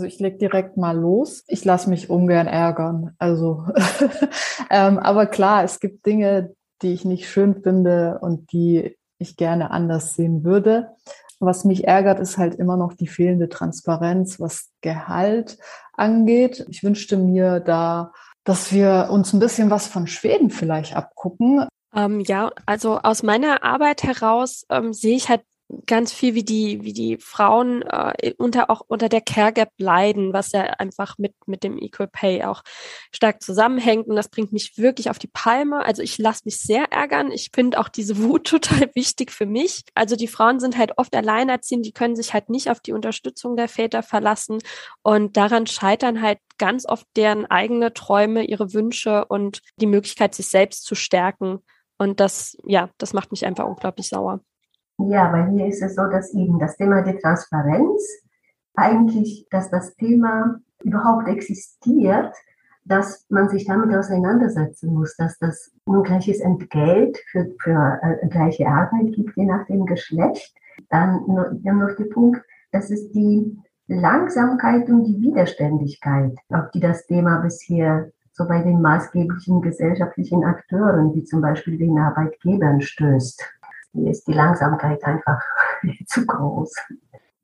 Also 0.06 0.14
ich 0.14 0.20
leg 0.20 0.38
direkt 0.38 0.78
mal 0.78 0.96
los. 0.96 1.44
Ich 1.48 1.66
lasse 1.66 1.90
mich 1.90 2.12
ungern 2.12 2.46
ärgern. 2.46 3.16
Also, 3.18 3.66
ähm, 4.70 5.00
aber 5.00 5.26
klar, 5.26 5.64
es 5.64 5.80
gibt 5.80 6.06
Dinge, 6.06 6.54
die 6.84 6.94
ich 6.94 7.06
nicht 7.06 7.28
schön 7.28 7.64
finde 7.64 8.20
und 8.22 8.52
die 8.52 8.96
ich 9.18 9.36
gerne 9.36 9.72
anders 9.72 10.14
sehen 10.14 10.44
würde. 10.44 10.92
Was 11.40 11.66
mich 11.66 11.88
ärgert, 11.88 12.20
ist 12.20 12.38
halt 12.38 12.54
immer 12.54 12.78
noch 12.78 12.94
die 12.94 13.08
fehlende 13.08 13.50
Transparenz, 13.50 14.40
was 14.40 14.70
Gehalt 14.82 15.58
angeht. 15.94 16.64
Ich 16.70 16.84
wünschte 16.84 17.18
mir 17.18 17.60
da, 17.60 18.14
dass 18.44 18.72
wir 18.72 19.08
uns 19.10 19.34
ein 19.34 19.40
bisschen 19.40 19.72
was 19.72 19.88
von 19.88 20.06
Schweden 20.06 20.52
vielleicht 20.52 20.96
abgucken. 20.96 21.68
Ähm, 21.96 22.20
ja, 22.20 22.52
also 22.68 23.00
aus 23.00 23.24
meiner 23.24 23.64
Arbeit 23.64 24.04
heraus 24.04 24.68
ähm, 24.70 24.94
sehe 24.94 25.16
ich 25.16 25.30
halt 25.30 25.42
ganz 25.86 26.12
viel, 26.14 26.36
wie 26.36 26.44
die, 26.44 26.84
wie 26.84 26.94
die 26.94 27.18
Frauen 27.18 27.82
äh, 27.84 28.34
unter 28.38 28.70
auch 28.70 28.82
unter 28.88 29.10
der 29.10 29.22
Care 29.22 29.52
Gap 29.52 29.72
leiden, 29.78 30.34
was 30.34 30.52
ja 30.52 30.62
einfach 30.62 31.18
mit 31.18 31.34
mit 31.48 31.64
dem 31.64 31.78
Equal 31.78 32.08
Pay 32.08 32.44
auch 32.44 32.62
stark 33.12 33.42
zusammenhängt 33.42 34.08
und 34.08 34.16
das 34.16 34.30
bringt 34.30 34.54
mich 34.54 34.78
wirklich 34.78 35.10
auf 35.10 35.20
die 35.20 35.28
Palme. 35.28 35.84
Also 35.84 36.02
ich 36.02 36.18
lasse 36.18 36.44
mich 36.46 36.60
sehr 36.60 36.92
ärgern. 36.92 37.32
Ich 37.32 37.50
finde 37.54 37.80
auch 37.80 37.90
diese 37.90 38.22
Wut 38.22 38.48
total 38.48 38.90
wichtig 38.94 39.32
für 39.32 39.46
mich. 39.46 39.84
Also 39.96 40.16
die 40.16 40.28
Frauen 40.28 40.60
sind 40.60 40.78
halt 40.78 40.98
oft 40.98 41.16
alleinerziehend, 41.16 41.86
die 41.86 41.94
können 41.94 42.16
sich 42.16 42.34
halt 42.34 42.50
nicht 42.50 42.70
auf 42.70 42.80
die 42.80 42.94
Unterstützung 42.94 43.56
der 43.58 43.68
Väter 43.68 44.04
verlassen 44.04 44.60
und 45.02 45.38
daran 45.38 45.68
scheitern 45.68 46.22
halt 46.22 46.40
ganz 46.58 46.86
oft 46.86 47.08
deren 47.16 47.46
eigene 47.46 47.94
Träume, 47.94 48.46
ihre 48.46 48.74
Wünsche 48.74 49.26
und 49.26 49.62
die 49.78 49.88
Möglichkeit, 49.88 50.36
sich 50.36 50.48
selbst 50.48 50.86
zu 50.86 50.96
stärken. 50.96 51.60
Und 51.98 52.20
das, 52.20 52.58
ja, 52.66 52.90
das 52.98 53.14
macht 53.14 53.32
mich 53.32 53.46
einfach 53.46 53.66
unglaublich 53.66 54.10
sauer. 54.10 54.42
Ja, 54.98 55.32
weil 55.34 55.50
hier 55.52 55.68
ist 55.68 55.82
es 55.82 55.96
so, 55.96 56.04
dass 56.08 56.34
eben 56.34 56.58
das 56.60 56.78
Thema 56.78 57.02
der 57.02 57.20
Transparenz 57.20 58.02
eigentlich, 58.76 59.48
dass 59.50 59.70
das 59.70 59.96
Thema 59.96 60.60
überhaupt 60.84 61.28
existiert, 61.28 62.34
dass 62.86 63.26
man 63.30 63.50
sich 63.50 63.66
damit 63.66 63.96
auseinandersetzen 63.96 64.94
muss, 64.94 65.16
dass 65.18 65.38
das 65.40 65.72
ungleiches 65.86 66.40
Entgelt 66.40 67.18
für, 67.32 67.52
für 67.60 68.00
äh, 68.02 68.28
gleiche 68.28 68.68
Arbeit 68.68 69.14
gibt, 69.14 69.36
je 69.36 69.46
nach 69.46 69.66
dem 69.66 69.86
Geschlecht. 69.86 70.56
Dann, 70.90 71.26
dann 71.64 71.80
noch 71.80 71.96
der 71.96 72.06
Punkt, 72.06 72.42
dass 72.72 72.92
es 72.92 73.12
die 73.12 73.58
Langsamkeit 73.88 74.90
und 74.90 75.06
die 75.06 75.20
Widerständigkeit, 75.22 76.38
auf 76.50 76.70
die 76.72 76.80
das 76.80 77.06
Thema 77.08 77.40
bisher 77.40 78.12
so 78.34 78.46
bei 78.46 78.62
den 78.62 78.82
maßgeblichen 78.82 79.62
gesellschaftlichen 79.62 80.44
Akteuren, 80.44 81.14
wie 81.16 81.24
zum 81.24 81.42
Beispiel 81.42 81.78
den 81.78 81.98
Arbeitgebern, 81.98 82.82
stößt 82.82 83.42
mir 83.96 84.12
ist 84.12 84.28
die 84.28 84.34
Langsamkeit 84.34 85.04
einfach 85.04 85.42
zu 86.08 86.26
groß. 86.26 86.74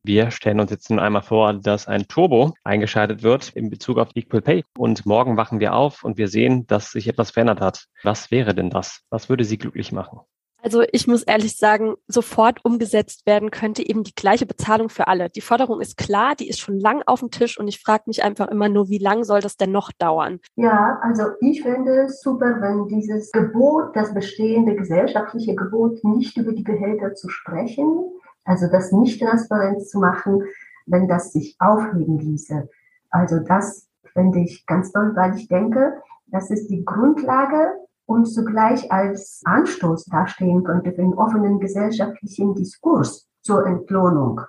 Wir 0.04 0.32
stellen 0.32 0.60
uns 0.60 0.72
jetzt 0.72 0.90
nun 0.90 1.00
einmal 1.00 1.22
vor, 1.22 1.54
dass 1.54 1.88
ein 1.88 2.08
Turbo 2.08 2.54
eingeschaltet 2.64 3.22
wird 3.22 3.50
in 3.50 3.70
Bezug 3.70 4.00
auf 4.00 4.10
Equal 4.16 4.42
Pay. 4.42 4.64
Und 4.76 5.06
morgen 5.06 5.38
wachen 5.38 5.60
wir 5.60 5.76
auf 5.76 6.04
und 6.04 6.18
wir 6.18 6.28
sehen, 6.28 6.66
dass 6.66 6.92
sich 6.92 7.08
etwas 7.08 7.30
verändert 7.30 7.62
hat. 7.62 7.86
Was 8.02 8.32
wäre 8.32 8.56
denn 8.56 8.72
das? 8.72 9.02
Was 9.12 9.30
würde 9.30 9.44
Sie 9.44 9.60
glücklich 9.60 9.92
machen? 9.92 10.22
Also 10.64 10.84
ich 10.92 11.08
muss 11.08 11.24
ehrlich 11.24 11.58
sagen, 11.58 11.96
sofort 12.08 12.64
umgesetzt 12.64 13.26
werden 13.26 13.50
könnte 13.50 13.88
eben 13.88 14.04
die 14.04 14.14
gleiche 14.14 14.46
Bezahlung 14.46 14.90
für 14.90 15.08
alle. 15.08 15.30
Die 15.30 15.42
Forderung 15.42 15.82
ist 15.82 15.98
klar, 15.98 16.36
die 16.36 16.48
ist 16.48 16.60
schon 16.60 16.80
lang 16.80 17.02
auf 17.08 17.20
dem 17.20 17.32
Tisch 17.32 17.60
und 17.60 17.68
ich 17.68 17.82
frage 17.82 18.04
mich 18.08 18.24
einfach 18.24 18.48
immer 18.48 18.70
nur, 18.70 18.90
wie 18.90 19.00
lang 19.00 19.24
soll 19.24 19.42
das 19.42 19.58
denn 19.58 19.72
noch 19.72 19.92
dauern? 19.92 20.40
Ja, 20.56 21.00
also 21.02 21.24
ich 21.40 21.64
finde 21.64 22.04
es 22.04 22.22
super, 22.22 22.62
wenn 22.62 22.88
dieses 22.88 23.32
Gebot, 23.32 23.96
das 23.96 24.14
bestehende 24.14 24.76
gesellschaftliche 24.76 25.56
Gebot, 25.56 26.04
nicht 26.04 26.38
über 26.38 26.54
die 26.54 26.64
Gehälter 26.64 27.16
zu 27.16 27.28
sprechen, 27.30 28.04
also 28.46 28.68
das 28.68 28.92
nicht 28.92 29.22
transparent 29.22 29.88
zu 29.88 30.00
machen, 30.00 30.44
wenn 30.86 31.08
das 31.08 31.32
sich 31.32 31.56
aufheben 31.60 32.20
ließe. 32.20 32.70
Also 33.10 33.40
das 33.40 33.88
finde 34.14 34.40
ich 34.40 34.66
ganz 34.66 34.92
toll, 34.92 35.12
weil 35.16 35.36
ich 35.36 35.48
denke, 35.48 36.02
das 36.28 36.50
ist 36.50 36.68
die 36.68 36.86
Grundlage 36.86 37.74
und 38.06 38.26
zugleich 38.26 38.92
als 38.92 39.42
Anstoß 39.46 40.06
dastehen 40.06 40.64
könnte 40.64 40.92
für 40.92 41.02
einen 41.02 41.14
offenen 41.14 41.60
gesellschaftlichen 41.60 42.56
Diskurs 42.56 43.28
zur 43.42 43.66
Entlohnung, 43.66 44.42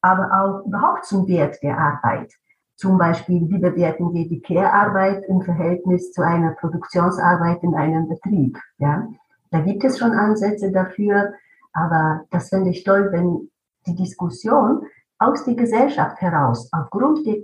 aber 0.00 0.30
auch 0.32 0.66
überhaupt 0.66 1.04
zum 1.04 1.26
Wert 1.28 1.62
der 1.62 1.78
Arbeit. 1.78 2.32
Zum 2.76 2.98
Beispiel, 2.98 3.48
wie 3.48 3.58
bewerten 3.58 4.12
wir 4.12 4.28
die 4.28 4.40
Care-Arbeit 4.40 5.24
im 5.28 5.42
Verhältnis 5.42 6.12
zu 6.12 6.22
einer 6.22 6.52
Produktionsarbeit 6.52 7.62
in 7.62 7.74
einem 7.74 8.08
Betrieb? 8.08 8.58
Ja, 8.78 9.06
da 9.50 9.60
gibt 9.60 9.84
es 9.84 9.98
schon 9.98 10.10
Ansätze 10.10 10.72
dafür, 10.72 11.34
aber 11.72 12.24
das 12.30 12.48
finde 12.48 12.70
ich 12.70 12.82
toll, 12.82 13.10
wenn 13.12 13.48
die 13.86 13.94
Diskussion 13.94 14.86
aus 15.18 15.44
der 15.44 15.54
Gesellschaft 15.54 16.20
heraus 16.20 16.68
aufgrund 16.72 17.24
der 17.26 17.36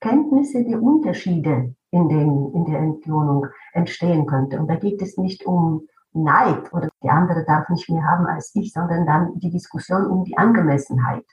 Kenntnisse 0.00 0.64
der 0.64 0.82
Unterschiede 0.82 1.74
in, 1.90 2.08
den, 2.08 2.52
in 2.52 2.64
der 2.66 2.80
Entlohnung 2.80 3.46
entstehen 3.72 4.26
könnte. 4.26 4.60
Und 4.60 4.68
da 4.68 4.76
geht 4.76 5.00
es 5.02 5.16
nicht 5.16 5.46
um 5.46 5.88
Neid 6.12 6.72
oder 6.72 6.88
die 7.02 7.10
andere 7.10 7.44
darf 7.44 7.68
nicht 7.68 7.90
mehr 7.90 8.02
haben 8.02 8.26
als 8.26 8.54
ich, 8.54 8.72
sondern 8.72 9.06
dann 9.06 9.38
die 9.38 9.50
Diskussion 9.50 10.06
um 10.06 10.24
die 10.24 10.36
Angemessenheit. 10.36 11.24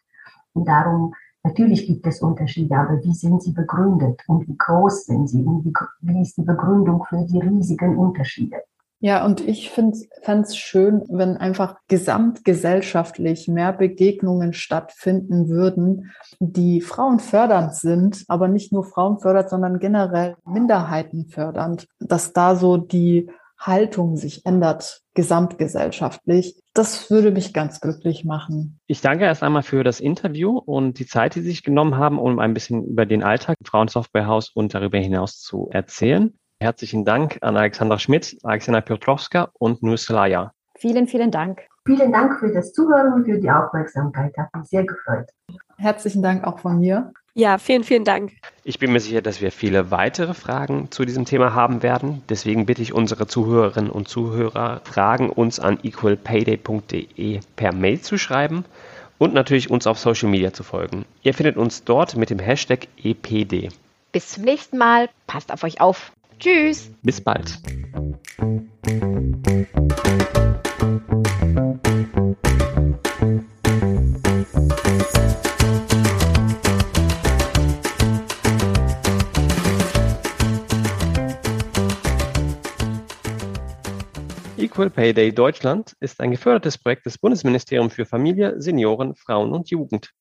Und 0.53 0.67
darum, 0.67 1.13
natürlich 1.43 1.87
gibt 1.87 2.05
es 2.05 2.21
Unterschiede, 2.21 2.75
aber 2.75 3.01
wie 3.03 3.13
sind 3.13 3.41
sie 3.41 3.53
begründet 3.53 4.21
und 4.27 4.47
wie 4.47 4.57
groß 4.57 5.05
sind 5.05 5.27
sie 5.27 5.43
und 5.43 5.65
wie, 5.65 5.73
wie 6.01 6.21
ist 6.21 6.37
die 6.37 6.43
Begründung 6.43 7.03
für 7.05 7.25
die 7.25 7.39
riesigen 7.39 7.97
Unterschiede? 7.97 8.57
Ja, 9.03 9.25
und 9.25 9.45
ich 9.45 9.69
fände 9.69 9.97
es 10.25 10.55
schön, 10.55 11.03
wenn 11.09 11.35
einfach 11.35 11.75
gesamtgesellschaftlich 11.89 13.49
mehr 13.49 13.73
Begegnungen 13.73 14.53
stattfinden 14.53 15.49
würden, 15.49 16.13
die 16.39 16.79
frauenfördernd 16.79 17.75
sind, 17.75 18.23
aber 18.29 18.47
nicht 18.47 18.71
nur 18.71 18.85
frauenfördernd, 18.85 19.49
sondern 19.49 19.79
generell 19.79 20.37
Minderheiten 20.45 21.27
fördernd, 21.27 21.85
dass 21.99 22.31
da 22.31 22.55
so 22.55 22.77
die 22.77 23.29
Haltung 23.59 24.15
sich 24.15 24.45
ändert, 24.45 25.01
gesamtgesellschaftlich. 25.15 26.63
Das 26.73 27.11
würde 27.11 27.31
mich 27.31 27.53
ganz 27.53 27.81
glücklich 27.81 28.23
machen. 28.23 28.79
Ich 28.87 29.01
danke 29.01 29.25
erst 29.25 29.43
einmal 29.43 29.63
für 29.63 29.83
das 29.83 29.99
Interview 29.99 30.57
und 30.57 30.97
die 30.97 31.07
Zeit, 31.07 31.35
die 31.35 31.41
Sie 31.41 31.49
sich 31.49 31.63
genommen 31.63 31.97
haben, 31.97 32.17
um 32.17 32.39
ein 32.39 32.53
bisschen 32.53 32.85
über 32.85 33.05
den 33.05 33.21
Alltag 33.21 33.57
im 33.59 33.65
Frauensoftwarehaus 33.65 34.49
und 34.49 34.73
darüber 34.73 34.97
hinaus 34.97 35.41
zu 35.41 35.67
erzählen. 35.71 36.33
Herzlichen 36.63 37.03
Dank 37.03 37.39
an 37.41 37.57
Alexandra 37.57 37.99
Schmidt, 37.99 38.37
Alexandra 38.41 38.79
Piotrowska 38.79 39.49
und 39.59 39.83
Nuselaya. 39.83 40.53
Vielen, 40.77 41.07
vielen 41.07 41.29
Dank. 41.29 41.63
Vielen 41.85 42.13
Dank 42.13 42.39
für 42.39 42.53
das 42.53 42.71
Zuhören 42.71 43.11
und 43.11 43.25
für 43.25 43.37
die 43.37 43.51
Aufmerksamkeit. 43.51 44.31
Hat 44.37 44.47
mich 44.55 44.69
sehr 44.69 44.85
gefreut. 44.85 45.27
Herzlichen 45.77 46.23
Dank 46.23 46.45
auch 46.45 46.59
von 46.59 46.79
mir. 46.79 47.11
Ja, 47.33 47.57
vielen, 47.57 47.83
vielen 47.83 48.05
Dank. 48.05 48.31
Ich 48.63 48.79
bin 48.79 48.93
mir 48.93 49.01
sicher, 49.01 49.21
dass 49.21 49.41
wir 49.41 49.51
viele 49.51 49.91
weitere 49.91 50.33
Fragen 50.33 50.89
zu 50.89 51.03
diesem 51.03 51.25
Thema 51.25 51.53
haben 51.53 51.83
werden. 51.83 52.23
Deswegen 52.29 52.65
bitte 52.65 52.81
ich 52.81 52.93
unsere 52.93 53.27
Zuhörerinnen 53.27 53.91
und 53.91 54.07
Zuhörer, 54.07 54.79
Fragen 54.85 55.29
uns 55.31 55.59
an 55.59 55.79
equalpayday.de 55.83 57.41
per 57.57 57.73
Mail 57.73 57.99
zu 57.99 58.17
schreiben 58.17 58.63
und 59.17 59.33
natürlich 59.33 59.69
uns 59.69 59.85
auf 59.85 59.99
Social 59.99 60.29
Media 60.29 60.53
zu 60.53 60.63
folgen. 60.63 61.03
Ihr 61.23 61.33
findet 61.33 61.57
uns 61.57 61.83
dort 61.83 62.15
mit 62.15 62.29
dem 62.29 62.39
Hashtag 62.39 62.87
EPD. 63.03 63.67
Bis 64.13 64.29
zum 64.29 64.45
nächsten 64.45 64.77
Mal. 64.77 65.09
Passt 65.27 65.51
auf 65.51 65.65
euch 65.65 65.81
auf. 65.81 66.13
Tschüss. 66.39 66.91
Bis 67.01 67.21
bald. 67.21 67.59
Equal 84.73 84.89
Pay 84.89 85.13
Day 85.13 85.31
Deutschland 85.31 85.95
ist 85.99 86.19
ein 86.19 86.31
gefördertes 86.31 86.77
Projekt 86.77 87.05
des 87.05 87.17
Bundesministeriums 87.17 87.93
für 87.93 88.05
Familie, 88.05 88.59
Senioren, 88.59 89.13
Frauen 89.13 89.51
und 89.51 89.69
Jugend. 89.69 90.11